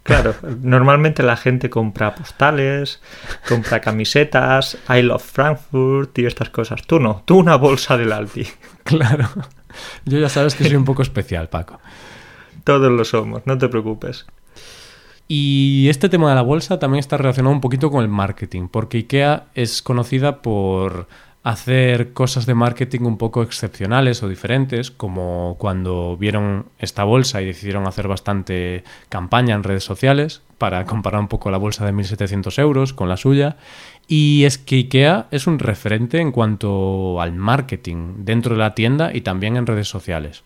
Claro, 0.06 0.36
normalmente 0.62 1.24
la 1.24 1.36
gente 1.36 1.72
compra 1.72 2.14
postales, 2.14 3.02
compra 3.50 3.82
camisetas, 3.82 4.78
I 4.88 5.02
love 5.02 5.24
Frankfurt 5.24 6.20
y 6.20 6.28
estas 6.28 6.52
cosas. 6.52 6.84
Tú 6.86 7.00
no, 7.00 7.24
tú 7.26 7.38
una 7.40 7.56
bolsa 7.56 7.98
del 7.98 8.12
Aldi. 8.12 8.48
Claro, 8.84 9.28
yo 10.06 10.20
ya 10.20 10.30
sabes 10.30 10.54
que 10.54 10.64
soy 10.64 10.76
un 10.76 10.86
poco 10.86 11.02
especial, 11.02 11.50
Paco. 11.50 11.80
Todos 12.64 12.92
lo 12.92 13.04
somos, 13.04 13.42
no 13.48 13.58
te 13.58 13.68
preocupes. 13.68 14.28
Y 15.28 15.88
este 15.90 16.08
tema 16.08 16.30
de 16.30 16.36
la 16.36 16.44
bolsa 16.44 16.78
también 16.78 17.00
está 17.00 17.18
relacionado 17.18 17.56
un 17.56 17.62
poquito 17.62 17.90
con 17.90 18.04
el 18.04 18.10
marketing, 18.10 18.68
porque 18.68 19.00
IKEA 19.00 19.48
es 19.56 19.82
conocida 19.82 20.44
por 20.44 21.08
hacer 21.46 22.12
cosas 22.14 22.48
de 22.48 22.56
marketing 22.56 23.02
un 23.02 23.20
poco 23.20 23.44
excepcionales 23.44 24.24
o 24.24 24.28
diferentes, 24.28 24.90
como 24.90 25.58
cuando 25.60 26.18
vieron 26.18 26.66
esta 26.80 27.04
bolsa 27.04 27.40
y 27.40 27.46
decidieron 27.46 27.86
hacer 27.86 28.08
bastante 28.08 28.84
campaña 29.10 29.54
en 29.54 29.62
redes 29.62 29.84
sociales 29.84 30.42
para 30.58 30.84
comparar 30.86 31.22
un 31.22 31.28
poco 31.28 31.52
la 31.52 31.60
bolsa 31.60 31.86
de 31.86 31.94
1.700 31.94 32.58
euros 32.58 32.94
con 32.94 33.10
la 33.10 33.16
suya. 33.16 33.58
Y 34.08 34.46
es 34.46 34.58
que 34.58 34.78
IKEA 34.78 35.28
es 35.30 35.46
un 35.46 35.60
referente 35.60 36.20
en 36.20 36.32
cuanto 36.32 37.22
al 37.22 37.34
marketing 37.34 38.26
dentro 38.26 38.56
de 38.56 38.62
la 38.62 38.74
tienda 38.74 39.14
y 39.14 39.22
también 39.22 39.56
en 39.56 39.68
redes 39.68 39.88
sociales. 39.88 40.44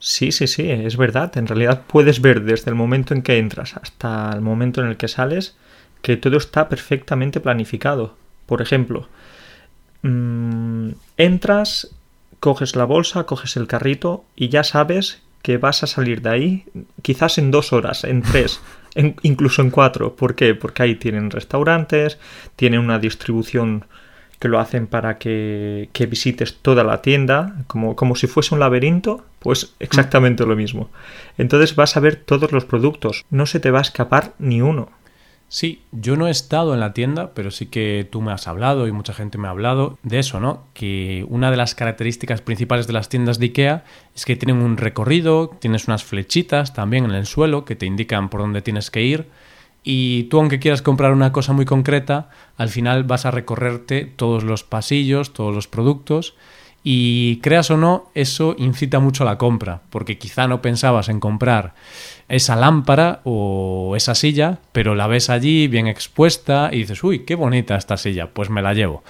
Sí, 0.00 0.32
sí, 0.32 0.46
sí, 0.46 0.70
es 0.70 0.98
verdad. 0.98 1.34
En 1.38 1.46
realidad 1.46 1.84
puedes 1.86 2.20
ver 2.20 2.42
desde 2.42 2.70
el 2.70 2.74
momento 2.74 3.14
en 3.14 3.22
que 3.22 3.38
entras 3.38 3.74
hasta 3.78 4.30
el 4.34 4.42
momento 4.42 4.82
en 4.82 4.88
el 4.88 4.98
que 4.98 5.08
sales 5.08 5.56
que 6.02 6.18
todo 6.18 6.36
está 6.36 6.68
perfectamente 6.68 7.40
planificado. 7.40 8.16
Por 8.44 8.60
ejemplo, 8.60 9.08
mm, 10.02 10.90
entras, 11.16 11.90
coges 12.40 12.76
la 12.76 12.84
bolsa, 12.84 13.24
coges 13.24 13.56
el 13.56 13.66
carrito 13.66 14.24
y 14.36 14.48
ya 14.48 14.64
sabes 14.64 15.22
que 15.42 15.58
vas 15.58 15.82
a 15.82 15.86
salir 15.86 16.22
de 16.22 16.30
ahí 16.30 16.64
quizás 17.02 17.38
en 17.38 17.50
dos 17.50 17.72
horas, 17.72 18.04
en 18.04 18.22
tres, 18.32 18.60
incluso 19.22 19.62
en 19.62 19.70
cuatro. 19.70 20.14
¿Por 20.16 20.34
qué? 20.34 20.54
Porque 20.54 20.82
ahí 20.82 20.94
tienen 20.96 21.30
restaurantes, 21.30 22.18
tienen 22.56 22.80
una 22.80 22.98
distribución 22.98 23.84
que 24.38 24.48
lo 24.48 24.58
hacen 24.58 24.88
para 24.88 25.18
que, 25.18 25.88
que 25.92 26.06
visites 26.06 26.56
toda 26.62 26.82
la 26.82 27.00
tienda, 27.00 27.54
como, 27.68 27.94
como 27.94 28.16
si 28.16 28.26
fuese 28.26 28.54
un 28.54 28.58
laberinto, 28.58 29.24
pues 29.38 29.74
exactamente 29.78 30.44
lo 30.44 30.56
mismo. 30.56 30.90
Entonces 31.38 31.76
vas 31.76 31.96
a 31.96 32.00
ver 32.00 32.16
todos 32.16 32.50
los 32.50 32.64
productos, 32.64 33.24
no 33.30 33.46
se 33.46 33.60
te 33.60 33.70
va 33.70 33.78
a 33.78 33.82
escapar 33.82 34.32
ni 34.40 34.60
uno. 34.60 34.90
Sí, 35.52 35.82
yo 35.92 36.16
no 36.16 36.28
he 36.28 36.30
estado 36.30 36.72
en 36.72 36.80
la 36.80 36.94
tienda, 36.94 37.34
pero 37.34 37.50
sí 37.50 37.66
que 37.66 38.08
tú 38.10 38.22
me 38.22 38.32
has 38.32 38.48
hablado 38.48 38.88
y 38.88 38.92
mucha 38.92 39.12
gente 39.12 39.36
me 39.36 39.48
ha 39.48 39.50
hablado 39.50 39.98
de 40.02 40.18
eso, 40.18 40.40
¿no? 40.40 40.64
Que 40.72 41.26
una 41.28 41.50
de 41.50 41.58
las 41.58 41.74
características 41.74 42.40
principales 42.40 42.86
de 42.86 42.94
las 42.94 43.10
tiendas 43.10 43.38
de 43.38 43.44
IKEA 43.44 43.84
es 44.16 44.24
que 44.24 44.34
tienen 44.34 44.62
un 44.62 44.78
recorrido, 44.78 45.50
tienes 45.60 45.88
unas 45.88 46.04
flechitas 46.04 46.72
también 46.72 47.04
en 47.04 47.10
el 47.10 47.26
suelo 47.26 47.66
que 47.66 47.76
te 47.76 47.84
indican 47.84 48.30
por 48.30 48.40
dónde 48.40 48.62
tienes 48.62 48.90
que 48.90 49.02
ir 49.02 49.26
y 49.84 50.22
tú 50.30 50.38
aunque 50.38 50.58
quieras 50.58 50.80
comprar 50.80 51.12
una 51.12 51.32
cosa 51.32 51.52
muy 51.52 51.66
concreta, 51.66 52.30
al 52.56 52.70
final 52.70 53.04
vas 53.04 53.26
a 53.26 53.30
recorrerte 53.30 54.06
todos 54.06 54.44
los 54.44 54.64
pasillos, 54.64 55.34
todos 55.34 55.54
los 55.54 55.68
productos 55.68 56.34
y 56.84 57.36
creas 57.38 57.70
o 57.70 57.76
no, 57.76 58.10
eso 58.14 58.56
incita 58.58 58.98
mucho 58.98 59.22
a 59.22 59.26
la 59.26 59.38
compra, 59.38 59.82
porque 59.90 60.18
quizá 60.18 60.48
no 60.48 60.62
pensabas 60.62 61.08
en 61.08 61.20
comprar 61.20 61.74
esa 62.28 62.56
lámpara 62.56 63.20
o 63.24 63.94
esa 63.96 64.14
silla, 64.14 64.58
pero 64.72 64.94
la 64.94 65.06
ves 65.06 65.30
allí 65.30 65.68
bien 65.68 65.86
expuesta 65.86 66.70
y 66.72 66.78
dices, 66.78 67.04
uy, 67.04 67.20
qué 67.20 67.34
bonita 67.34 67.76
esta 67.76 67.96
silla, 67.96 68.30
pues 68.32 68.50
me 68.50 68.62
la 68.62 68.74
llevo. 68.74 69.04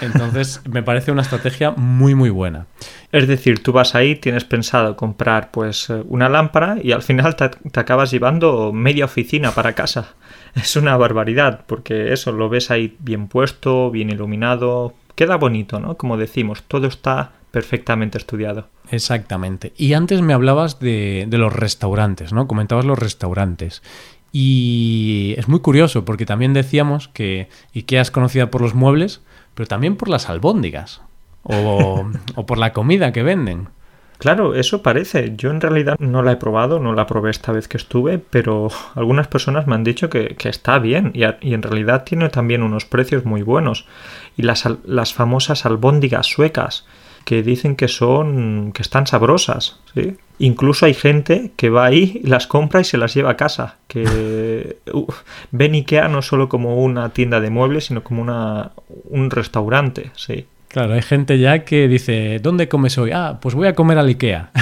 Entonces 0.00 0.60
me 0.68 0.82
parece 0.82 1.12
una 1.12 1.22
estrategia 1.22 1.70
muy 1.70 2.14
muy 2.14 2.30
buena. 2.30 2.66
Es 3.10 3.26
decir, 3.26 3.62
tú 3.62 3.72
vas 3.72 3.94
ahí, 3.94 4.16
tienes 4.16 4.44
pensado 4.44 4.96
comprar 4.96 5.50
pues 5.50 5.90
eh, 5.90 6.02
una 6.08 6.28
lámpara 6.28 6.76
y 6.82 6.92
al 6.92 7.02
final 7.02 7.36
te, 7.36 7.48
te, 7.48 7.80
acabas 7.80 8.10
llevando 8.10 8.72
media 8.72 9.06
oficina 9.06 9.52
para 9.52 9.74
casa. 9.74 10.14
Es 10.54 10.76
una 10.76 10.98
barbaridad, 10.98 11.64
porque 11.66 12.12
eso 12.12 12.30
lo 12.30 12.50
ves 12.50 12.70
ahí 12.70 12.94
bien 12.98 13.26
puesto, 13.26 13.90
bien 13.90 14.10
iluminado, 14.10 14.92
queda 15.14 15.36
bonito, 15.36 15.80
¿no? 15.80 15.96
Como 15.96 16.16
decimos, 16.16 16.62
todo 16.62 16.86
está 16.86 17.32
perfectamente 17.50 18.18
estudiado. 18.18 18.68
Exactamente. 18.90 19.72
Y 19.76 19.92
antes 19.92 20.22
me 20.22 20.32
hablabas 20.32 20.80
de, 20.80 21.26
de 21.28 21.38
los 21.38 21.52
restaurantes, 21.52 22.32
¿no? 22.32 22.46
Comentabas 22.48 22.84
los 22.84 22.98
restaurantes. 22.98 23.82
Y 24.32 25.34
es 25.36 25.48
muy 25.48 25.60
curioso 25.60 26.04
porque 26.04 26.26
también 26.26 26.54
decíamos 26.54 27.08
que 27.08 27.48
IKEA 27.74 28.00
es 28.00 28.10
conocida 28.10 28.50
por 28.50 28.62
los 28.62 28.74
muebles, 28.74 29.20
pero 29.54 29.66
también 29.66 29.96
por 29.96 30.08
las 30.08 30.30
albóndigas 30.30 31.02
o, 31.42 32.10
o 32.34 32.46
por 32.46 32.58
la 32.58 32.72
comida 32.72 33.12
que 33.12 33.22
venden. 33.22 33.68
Claro, 34.22 34.54
eso 34.54 34.82
parece. 34.82 35.34
Yo 35.36 35.50
en 35.50 35.60
realidad 35.60 35.96
no 35.98 36.22
la 36.22 36.30
he 36.30 36.36
probado, 36.36 36.78
no 36.78 36.94
la 36.94 37.08
probé 37.08 37.32
esta 37.32 37.50
vez 37.50 37.66
que 37.66 37.76
estuve, 37.76 38.18
pero 38.18 38.68
algunas 38.94 39.26
personas 39.26 39.66
me 39.66 39.74
han 39.74 39.82
dicho 39.82 40.08
que, 40.08 40.36
está 40.44 40.78
bien 40.78 41.10
y, 41.12 41.24
en 41.24 41.60
realidad 41.60 42.04
tiene 42.04 42.28
también 42.28 42.62
unos 42.62 42.84
precios 42.84 43.24
muy 43.24 43.42
buenos. 43.42 43.84
Y 44.36 44.42
las, 44.42 44.64
las 44.84 45.12
famosas 45.12 45.66
albóndigas 45.66 46.28
suecas, 46.28 46.86
que 47.24 47.42
dicen 47.42 47.74
que 47.74 47.88
son 47.88 48.70
que 48.72 48.82
están 48.82 49.08
sabrosas, 49.08 49.80
¿sí? 49.92 50.16
Incluso 50.38 50.86
hay 50.86 50.94
gente 50.94 51.50
que 51.56 51.68
va 51.68 51.86
ahí, 51.86 52.20
las 52.24 52.46
compra 52.46 52.80
y 52.80 52.84
se 52.84 52.98
las 52.98 53.14
lleva 53.14 53.30
a 53.30 53.36
casa, 53.36 53.78
que 53.88 54.78
uh, 54.92 55.06
ven 55.50 55.74
Ikea 55.74 56.06
no 56.06 56.22
solo 56.22 56.48
como 56.48 56.80
una 56.84 57.08
tienda 57.08 57.40
de 57.40 57.50
muebles, 57.50 57.86
sino 57.86 58.04
como 58.04 58.22
una, 58.22 58.70
un 59.06 59.30
restaurante, 59.30 60.12
sí. 60.14 60.46
Claro, 60.72 60.94
hay 60.94 61.02
gente 61.02 61.38
ya 61.38 61.66
que 61.66 61.86
dice, 61.86 62.38
¿dónde 62.42 62.66
comes 62.66 62.96
hoy? 62.96 63.10
Ah, 63.12 63.38
pues 63.42 63.54
voy 63.54 63.68
a 63.68 63.74
comer 63.74 63.98
al 63.98 64.06
Ikea. 64.06 64.52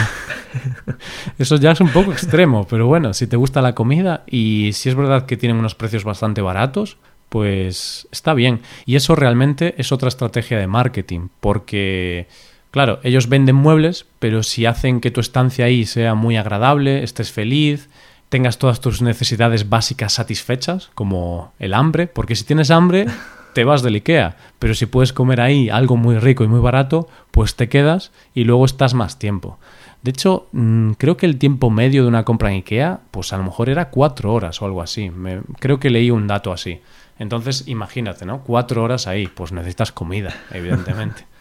Eso 1.38 1.55
ya 1.55 1.70
es 1.70 1.81
un 1.81 1.90
poco 1.90 2.11
extremo, 2.11 2.66
pero 2.68 2.88
bueno, 2.88 3.14
si 3.14 3.29
te 3.29 3.37
gusta 3.37 3.62
la 3.62 3.77
comida 3.77 4.25
y 4.27 4.73
si 4.73 4.88
es 4.88 4.96
verdad 4.96 5.25
que 5.25 5.37
tienen 5.37 5.59
unos 5.59 5.77
precios 5.77 6.03
bastante 6.03 6.40
baratos, 6.40 6.96
pues 7.29 8.09
está 8.11 8.35
bien. 8.35 8.61
Y 8.87 8.96
eso 8.96 9.14
realmente 9.14 9.77
es 9.79 9.92
otra 9.92 10.09
estrategia 10.09 10.59
de 10.59 10.66
marketing, 10.66 11.29
porque, 11.38 12.27
claro, 12.73 12.99
ellos 13.05 13.29
venden 13.29 13.55
muebles, 13.55 14.05
pero 14.18 14.42
si 14.42 14.66
hacen 14.66 15.01
que 15.01 15.12
tu 15.12 15.20
estancia 15.20 15.66
ahí 15.66 15.87
sea 15.87 16.16
muy 16.16 16.37
agradable, 16.37 17.05
estés 17.05 17.31
feliz, 17.31 17.88
tengas 18.31 18.59
todas 18.59 18.81
tus 18.81 19.01
necesidades 19.01 19.68
básicas 19.68 20.14
satisfechas, 20.14 20.90
como 20.96 21.53
el 21.61 21.73
hambre, 21.73 22.09
porque 22.09 22.35
si 22.35 22.42
tienes 22.42 22.73
hambre 22.73 23.07
te 23.52 23.64
vas 23.64 23.82
del 23.82 23.96
IKEA, 23.96 24.36
pero 24.58 24.74
si 24.74 24.86
puedes 24.86 25.12
comer 25.12 25.40
ahí 25.40 25.68
algo 25.68 25.96
muy 25.96 26.18
rico 26.18 26.44
y 26.44 26.48
muy 26.48 26.60
barato, 26.60 27.08
pues 27.30 27.56
te 27.56 27.68
quedas 27.68 28.12
y 28.34 28.44
luego 28.44 28.64
estás 28.64 28.94
más 28.94 29.18
tiempo. 29.18 29.58
De 30.02 30.10
hecho, 30.10 30.48
mmm, 30.52 30.92
creo 30.92 31.16
que 31.16 31.26
el 31.26 31.36
tiempo 31.36 31.70
medio 31.70 32.02
de 32.02 32.08
una 32.08 32.24
compra 32.24 32.50
en 32.50 32.56
IKEA, 32.56 33.00
pues 33.10 33.32
a 33.32 33.36
lo 33.36 33.44
mejor 33.44 33.68
era 33.68 33.90
cuatro 33.90 34.32
horas 34.32 34.60
o 34.62 34.64
algo 34.64 34.82
así. 34.82 35.10
Me, 35.10 35.42
creo 35.58 35.78
que 35.78 35.90
leí 35.90 36.10
un 36.10 36.26
dato 36.26 36.52
así. 36.52 36.80
Entonces, 37.18 37.68
imagínate, 37.68 38.24
¿no? 38.24 38.42
Cuatro 38.42 38.82
horas 38.82 39.06
ahí, 39.06 39.26
pues 39.26 39.52
necesitas 39.52 39.92
comida, 39.92 40.34
evidentemente. 40.50 41.26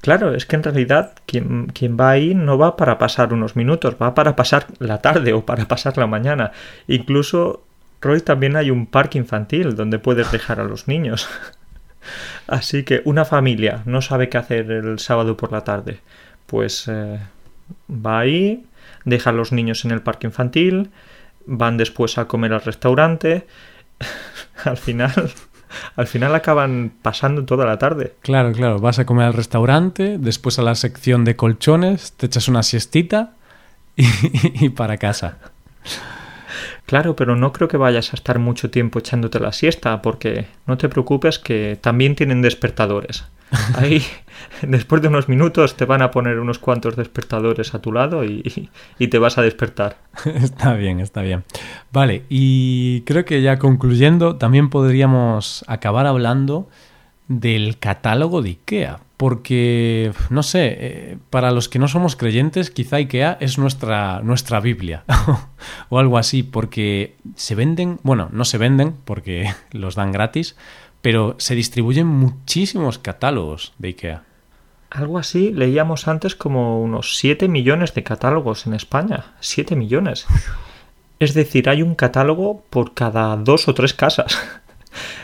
Claro, 0.00 0.34
es 0.34 0.46
que 0.46 0.56
en 0.56 0.62
realidad 0.62 1.12
quien, 1.26 1.66
quien, 1.66 1.98
va 2.00 2.08
ahí 2.08 2.34
no 2.34 2.56
va 2.56 2.74
para 2.74 2.96
pasar 2.96 3.34
unos 3.34 3.54
minutos, 3.54 3.96
va 4.00 4.14
para 4.14 4.34
pasar 4.34 4.66
la 4.78 5.02
tarde 5.02 5.34
o 5.34 5.44
para 5.44 5.66
pasar 5.66 5.98
la 5.98 6.06
mañana. 6.06 6.52
Incluso 6.86 7.67
Roy, 8.00 8.20
también 8.20 8.56
hay 8.56 8.70
un 8.70 8.86
parque 8.86 9.18
infantil 9.18 9.74
donde 9.74 9.98
puedes 9.98 10.30
dejar 10.30 10.60
a 10.60 10.64
los 10.64 10.88
niños. 10.88 11.28
Así 12.46 12.84
que 12.84 13.02
una 13.04 13.24
familia 13.24 13.82
no 13.84 14.00
sabe 14.02 14.28
qué 14.28 14.38
hacer 14.38 14.70
el 14.70 14.98
sábado 14.98 15.36
por 15.36 15.52
la 15.52 15.64
tarde. 15.64 16.00
Pues 16.46 16.86
eh, 16.88 17.18
va 17.90 18.20
ahí, 18.20 18.64
deja 19.04 19.30
a 19.30 19.32
los 19.32 19.52
niños 19.52 19.84
en 19.84 19.90
el 19.90 20.00
parque 20.00 20.26
infantil, 20.26 20.90
van 21.46 21.76
después 21.76 22.18
a 22.18 22.26
comer 22.26 22.52
al 22.52 22.62
restaurante. 22.62 23.46
al 24.64 24.76
final. 24.76 25.30
Al 25.96 26.06
final 26.06 26.34
acaban 26.34 26.92
pasando 27.02 27.44
toda 27.44 27.66
la 27.66 27.78
tarde. 27.78 28.14
Claro, 28.22 28.52
claro. 28.52 28.78
Vas 28.78 28.98
a 28.98 29.04
comer 29.04 29.26
al 29.26 29.34
restaurante, 29.34 30.16
después 30.18 30.58
a 30.58 30.62
la 30.62 30.74
sección 30.74 31.26
de 31.26 31.36
colchones, 31.36 32.12
te 32.12 32.24
echas 32.24 32.48
una 32.48 32.62
siestita 32.62 33.32
y, 33.94 34.06
y 34.64 34.68
para 34.70 34.96
casa. 34.96 35.36
Claro, 36.88 37.14
pero 37.14 37.36
no 37.36 37.52
creo 37.52 37.68
que 37.68 37.76
vayas 37.76 38.14
a 38.14 38.16
estar 38.16 38.38
mucho 38.38 38.70
tiempo 38.70 38.98
echándote 38.98 39.38
la 39.40 39.52
siesta, 39.52 40.00
porque 40.00 40.46
no 40.66 40.78
te 40.78 40.88
preocupes 40.88 41.38
que 41.38 41.78
también 41.78 42.16
tienen 42.16 42.40
despertadores. 42.40 43.26
Ahí, 43.74 44.02
después 44.62 45.02
de 45.02 45.08
unos 45.08 45.28
minutos, 45.28 45.76
te 45.76 45.84
van 45.84 46.00
a 46.00 46.10
poner 46.10 46.38
unos 46.38 46.58
cuantos 46.58 46.96
despertadores 46.96 47.74
a 47.74 47.80
tu 47.80 47.92
lado 47.92 48.24
y, 48.24 48.70
y, 48.98 49.08
te 49.08 49.18
vas 49.18 49.36
a 49.36 49.42
despertar. 49.42 49.98
Está 50.24 50.72
bien, 50.72 51.00
está 51.00 51.20
bien. 51.20 51.44
Vale, 51.92 52.24
y 52.30 53.02
creo 53.02 53.26
que 53.26 53.42
ya 53.42 53.58
concluyendo, 53.58 54.36
también 54.36 54.70
podríamos 54.70 55.66
acabar 55.68 56.06
hablando 56.06 56.70
del 57.28 57.78
catálogo 57.78 58.42
de 58.42 58.50
IKEA, 58.50 59.00
porque, 59.16 60.12
no 60.30 60.42
sé, 60.42 60.76
eh, 60.78 61.18
para 61.30 61.50
los 61.50 61.68
que 61.68 61.78
no 61.78 61.88
somos 61.88 62.16
creyentes, 62.16 62.70
quizá 62.70 62.96
IKEA 62.96 63.36
es 63.40 63.58
nuestra, 63.58 64.20
nuestra 64.22 64.60
Biblia 64.60 65.04
o 65.88 65.98
algo 65.98 66.18
así, 66.18 66.42
porque 66.42 67.16
se 67.36 67.54
venden, 67.54 68.00
bueno, 68.02 68.28
no 68.32 68.44
se 68.44 68.58
venden 68.58 68.94
porque 69.04 69.52
los 69.72 69.94
dan 69.94 70.12
gratis, 70.12 70.56
pero 71.02 71.36
se 71.38 71.54
distribuyen 71.54 72.06
muchísimos 72.06 72.98
catálogos 72.98 73.74
de 73.78 73.88
IKEA. 73.88 74.22
Algo 74.90 75.18
así 75.18 75.52
leíamos 75.52 76.08
antes 76.08 76.34
como 76.34 76.80
unos 76.80 77.16
7 77.18 77.48
millones 77.48 77.92
de 77.94 78.04
catálogos 78.04 78.66
en 78.66 78.72
España. 78.74 79.34
7 79.40 79.76
millones. 79.76 80.26
Es 81.20 81.34
decir, 81.34 81.68
hay 81.68 81.82
un 81.82 81.96
catálogo 81.96 82.62
por 82.70 82.94
cada 82.94 83.36
dos 83.36 83.66
o 83.66 83.74
tres 83.74 83.92
casas. 83.92 84.38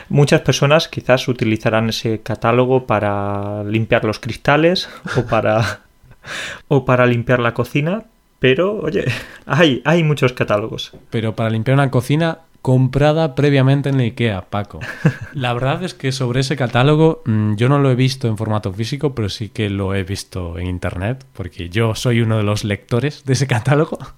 Muchas 0.09 0.41
personas 0.41 0.87
quizás 0.87 1.27
utilizarán 1.27 1.89
ese 1.89 2.21
catálogo 2.21 2.85
para 2.85 3.63
limpiar 3.63 4.05
los 4.05 4.19
cristales 4.19 4.89
o 5.17 5.25
para, 5.25 5.81
o 6.67 6.85
para 6.85 7.05
limpiar 7.05 7.39
la 7.39 7.53
cocina, 7.53 8.03
pero 8.39 8.79
oye, 8.79 9.05
hay, 9.45 9.81
hay 9.85 10.03
muchos 10.03 10.33
catálogos. 10.33 10.93
Pero 11.09 11.35
para 11.35 11.49
limpiar 11.49 11.75
una 11.75 11.91
cocina 11.91 12.39
comprada 12.65 13.35
previamente 13.35 13.89
en 13.89 13.97
la 13.97 14.05
IKEA, 14.05 14.49
Paco. 14.49 14.79
La 15.35 15.53
verdad 15.53 15.83
es 15.83 15.93
que 15.93 16.11
sobre 16.11 16.39
ese 16.39 16.55
catálogo 16.55 17.21
mmm, 17.23 17.53
yo 17.57 17.69
no 17.69 17.77
lo 17.77 17.91
he 17.91 17.95
visto 17.95 18.27
en 18.27 18.37
formato 18.37 18.73
físico, 18.73 19.13
pero 19.13 19.29
sí 19.29 19.49
que 19.49 19.69
lo 19.69 19.93
he 19.93 20.03
visto 20.03 20.57
en 20.57 20.65
internet, 20.65 21.27
porque 21.33 21.69
yo 21.69 21.93
soy 21.93 22.21
uno 22.21 22.37
de 22.37 22.43
los 22.43 22.63
lectores 22.63 23.23
de 23.23 23.33
ese 23.33 23.45
catálogo. 23.45 23.99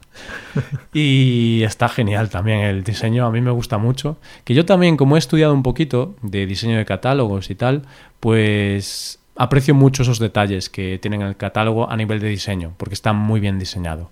Y 0.93 1.61
está 1.63 1.89
genial 1.89 2.29
también 2.29 2.61
el 2.61 2.85
diseño, 2.85 3.25
a 3.25 3.31
mí 3.31 3.41
me 3.41 3.51
gusta 3.51 3.77
mucho. 3.77 4.17
Que 4.45 4.53
yo 4.53 4.65
también, 4.65 4.95
como 4.95 5.17
he 5.17 5.19
estudiado 5.19 5.53
un 5.53 5.61
poquito 5.61 6.15
de 6.21 6.45
diseño 6.45 6.77
de 6.77 6.85
catálogos 6.85 7.49
y 7.49 7.55
tal, 7.55 7.81
pues 8.21 9.19
aprecio 9.35 9.75
mucho 9.75 10.03
esos 10.03 10.19
detalles 10.19 10.69
que 10.69 10.99
tienen 10.99 11.21
el 11.21 11.35
catálogo 11.35 11.89
a 11.89 11.97
nivel 11.97 12.21
de 12.21 12.29
diseño, 12.29 12.75
porque 12.77 12.93
está 12.93 13.11
muy 13.11 13.41
bien 13.41 13.59
diseñado. 13.59 14.09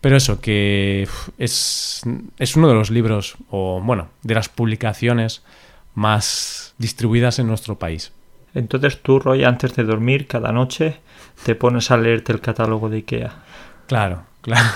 Pero 0.00 0.16
eso, 0.16 0.40
que 0.40 1.06
es, 1.36 2.02
es 2.38 2.56
uno 2.56 2.68
de 2.68 2.74
los 2.74 2.90
libros, 2.90 3.36
o 3.50 3.80
bueno, 3.82 4.08
de 4.22 4.34
las 4.34 4.48
publicaciones 4.48 5.42
más 5.94 6.74
distribuidas 6.78 7.38
en 7.38 7.46
nuestro 7.46 7.78
país. 7.78 8.12
Entonces 8.54 9.02
tú, 9.02 9.18
Roy, 9.18 9.44
antes 9.44 9.74
de 9.76 9.84
dormir 9.84 10.26
cada 10.26 10.52
noche 10.52 11.00
te 11.44 11.54
pones 11.54 11.90
a 11.90 11.96
leerte 11.96 12.32
el 12.32 12.40
catálogo 12.40 12.88
de 12.88 12.96
Ikea. 12.98 13.32
Claro, 13.86 14.24
claro. 14.40 14.68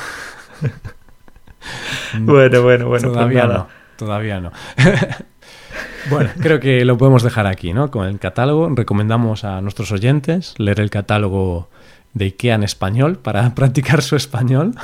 bueno, 2.20 2.62
bueno, 2.62 2.88
bueno. 2.88 2.88
pues 2.88 3.02
Todavía 3.02 3.46
no, 3.46 3.68
todavía 3.96 4.40
no. 4.40 4.52
bueno, 6.10 6.30
creo 6.40 6.60
que 6.60 6.84
lo 6.84 6.96
podemos 6.96 7.22
dejar 7.22 7.46
aquí, 7.46 7.72
¿no? 7.72 7.90
Con 7.90 8.06
el 8.06 8.18
catálogo. 8.18 8.68
Recomendamos 8.74 9.44
a 9.44 9.60
nuestros 9.60 9.90
oyentes 9.92 10.54
leer 10.58 10.80
el 10.80 10.90
catálogo 10.90 11.68
de 12.12 12.26
IKEA 12.26 12.54
en 12.54 12.62
español 12.62 13.18
para 13.18 13.54
practicar 13.54 14.02
su 14.02 14.16
español. 14.16 14.74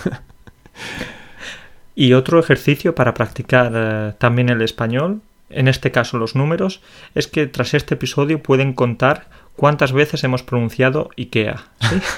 Y 1.95 2.13
otro 2.13 2.39
ejercicio 2.39 2.95
para 2.95 3.15
practicar 3.15 3.73
eh, 3.75 4.13
también 4.19 4.49
el 4.49 4.63
español, 4.63 5.21
en 5.51 5.69
este 5.69 5.91
caso 5.91 6.19
los 6.19 6.35
números, 6.35 6.81
es 7.15 7.27
que 7.27 7.47
tras 7.47 7.75
este 7.75 7.95
episodio 7.95 8.43
pueden 8.43 8.73
contar 8.73 9.29
cuántas 9.57 9.93
veces 9.93 10.25
hemos 10.25 10.43
pronunciado 10.43 11.11
IKEA. 11.17 11.65
¿sí? 11.81 11.97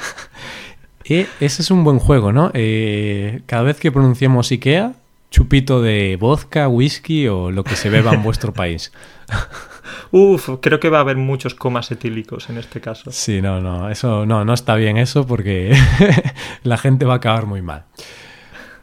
Y 1.05 1.27
ese 1.40 1.62
es 1.62 1.70
un 1.70 1.83
buen 1.83 1.98
juego, 1.98 2.33
¿no? 2.33 2.51
Eh, 2.55 3.42
cada 3.46 3.62
vez 3.62 3.81
que 3.81 3.90
pronunciemos 3.90 4.51
IKEA, 4.53 4.92
chupito 5.31 5.83
de 5.83 6.16
vodka, 6.20 6.68
whisky 6.68 7.27
o 7.27 7.51
lo 7.51 7.64
que 7.64 7.75
se 7.75 7.90
beba 7.90 8.12
en 8.12 8.22
vuestro 8.22 8.53
país. 8.55 8.92
Uf, 10.12 10.51
creo 10.61 10.79
que 10.79 10.90
va 10.90 10.98
a 10.98 11.01
haber 11.01 11.16
muchos 11.16 11.55
comas 11.55 11.90
etílicos 11.90 12.51
en 12.51 12.59
este 12.59 12.81
caso. 12.81 13.11
Sí, 13.11 13.42
no, 13.42 13.61
no, 13.61 13.90
eso 13.90 14.27
no, 14.27 14.44
no 14.44 14.55
está 14.55 14.77
bien 14.77 14.96
eso 14.96 15.27
porque 15.27 15.77
la 16.62 16.77
gente 16.77 17.05
va 17.05 17.14
a 17.14 17.16
acabar 17.16 17.46
muy 17.46 17.62
mal. 17.62 17.85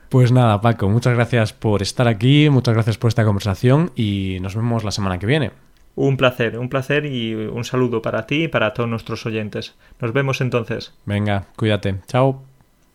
Pues 0.09 0.31
nada, 0.31 0.59
Paco, 0.59 0.89
muchas 0.89 1.13
gracias 1.13 1.53
por 1.53 1.83
estar 1.83 2.07
aquí, 2.07 2.49
muchas 2.49 2.73
gracias 2.73 2.97
por 2.97 3.09
esta 3.09 3.23
conversación 3.23 3.91
y 3.95 4.39
nos 4.41 4.55
vemos 4.55 4.83
la 4.83 4.89
semana 4.89 5.19
que 5.19 5.27
viene. 5.27 5.51
Un 5.93 6.17
placer, 6.17 6.57
un 6.57 6.67
placer 6.67 7.05
y 7.05 7.35
un 7.35 7.63
saludo 7.63 8.01
para 8.01 8.25
ti 8.25 8.45
y 8.45 8.47
para 8.47 8.73
todos 8.73 8.89
nuestros 8.89 9.25
oyentes. 9.27 9.75
Nos 9.99 10.11
vemos 10.11 10.41
entonces. 10.41 10.93
Venga, 11.05 11.45
cuídate. 11.55 11.99
Chao. 12.07 12.41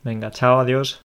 Venga, 0.02 0.32
chao, 0.32 0.58
adiós. 0.58 1.04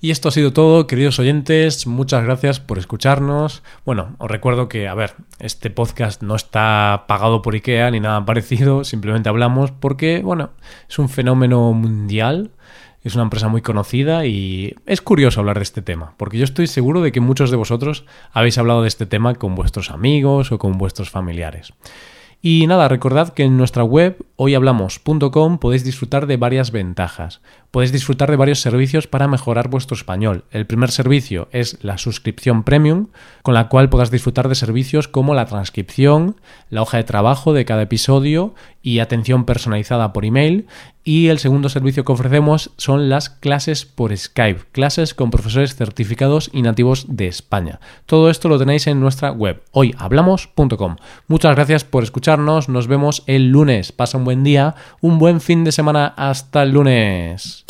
Y 0.00 0.12
esto 0.12 0.28
ha 0.28 0.32
sido 0.32 0.52
todo, 0.52 0.86
queridos 0.86 1.18
oyentes. 1.18 1.86
Muchas 1.86 2.24
gracias 2.24 2.58
por 2.58 2.78
escucharnos. 2.78 3.64
Bueno, 3.84 4.14
os 4.18 4.30
recuerdo 4.30 4.68
que, 4.68 4.86
a 4.86 4.94
ver, 4.94 5.14
este 5.40 5.70
podcast 5.70 6.22
no 6.22 6.36
está 6.36 7.04
pagado 7.08 7.42
por 7.42 7.54
IKEA 7.54 7.90
ni 7.90 7.98
nada 7.98 8.24
parecido, 8.24 8.84
simplemente 8.84 9.28
hablamos 9.28 9.72
porque, 9.72 10.22
bueno, 10.22 10.50
es 10.88 10.98
un 11.00 11.08
fenómeno 11.08 11.72
mundial, 11.72 12.52
es 13.02 13.14
una 13.14 13.24
empresa 13.24 13.48
muy 13.48 13.62
conocida 13.62 14.26
y 14.26 14.74
es 14.86 15.00
curioso 15.00 15.40
hablar 15.40 15.58
de 15.58 15.62
este 15.62 15.82
tema, 15.82 16.14
porque 16.16 16.38
yo 16.38 16.44
estoy 16.44 16.66
seguro 16.66 17.00
de 17.00 17.12
que 17.12 17.20
muchos 17.20 17.50
de 17.50 17.56
vosotros 17.56 18.04
habéis 18.32 18.58
hablado 18.58 18.82
de 18.82 18.88
este 18.88 19.06
tema 19.06 19.34
con 19.34 19.54
vuestros 19.54 19.90
amigos 19.90 20.52
o 20.52 20.58
con 20.58 20.78
vuestros 20.78 21.10
familiares. 21.10 21.72
Y 22.40 22.68
nada, 22.68 22.86
recordad 22.86 23.30
que 23.30 23.42
en 23.42 23.56
nuestra 23.56 23.82
web 23.82 24.24
hoyhablamos.com 24.36 25.58
podéis 25.58 25.82
disfrutar 25.82 26.28
de 26.28 26.36
varias 26.36 26.70
ventajas. 26.70 27.40
Podéis 27.72 27.90
disfrutar 27.90 28.30
de 28.30 28.36
varios 28.36 28.60
servicios 28.60 29.08
para 29.08 29.26
mejorar 29.26 29.68
vuestro 29.68 29.96
español. 29.96 30.44
El 30.52 30.64
primer 30.64 30.92
servicio 30.92 31.48
es 31.50 31.82
la 31.82 31.98
suscripción 31.98 32.62
premium, 32.62 33.08
con 33.42 33.54
la 33.54 33.68
cual 33.68 33.88
podrás 33.88 34.12
disfrutar 34.12 34.48
de 34.48 34.54
servicios 34.54 35.08
como 35.08 35.34
la 35.34 35.46
transcripción, 35.46 36.36
la 36.70 36.82
hoja 36.82 36.98
de 36.98 37.04
trabajo 37.04 37.52
de 37.52 37.64
cada 37.64 37.82
episodio 37.82 38.54
y 38.82 39.00
atención 39.00 39.44
personalizada 39.44 40.12
por 40.12 40.24
email. 40.24 40.68
Y 41.04 41.28
el 41.28 41.38
segundo 41.38 41.68
servicio 41.68 42.04
que 42.04 42.12
ofrecemos 42.12 42.70
son 42.76 43.08
las 43.08 43.30
clases 43.30 43.86
por 43.86 44.16
Skype, 44.16 44.64
clases 44.72 45.14
con 45.14 45.30
profesores 45.30 45.74
certificados 45.74 46.50
y 46.52 46.62
nativos 46.62 47.06
de 47.08 47.26
España. 47.26 47.80
Todo 48.04 48.30
esto 48.30 48.48
lo 48.48 48.58
tenéis 48.58 48.86
en 48.86 49.00
nuestra 49.00 49.30
web, 49.30 49.62
hoyhablamos.com. 49.72 50.96
Muchas 51.26 51.54
gracias 51.54 51.84
por 51.84 52.02
escucharnos, 52.02 52.68
nos 52.68 52.86
vemos 52.88 53.22
el 53.26 53.48
lunes. 53.48 53.92
Pasa 53.92 54.18
un 54.18 54.24
buen 54.24 54.44
día, 54.44 54.74
un 55.00 55.18
buen 55.18 55.40
fin 55.40 55.64
de 55.64 55.72
semana, 55.72 56.14
hasta 56.16 56.62
el 56.62 56.72
lunes. 56.72 57.64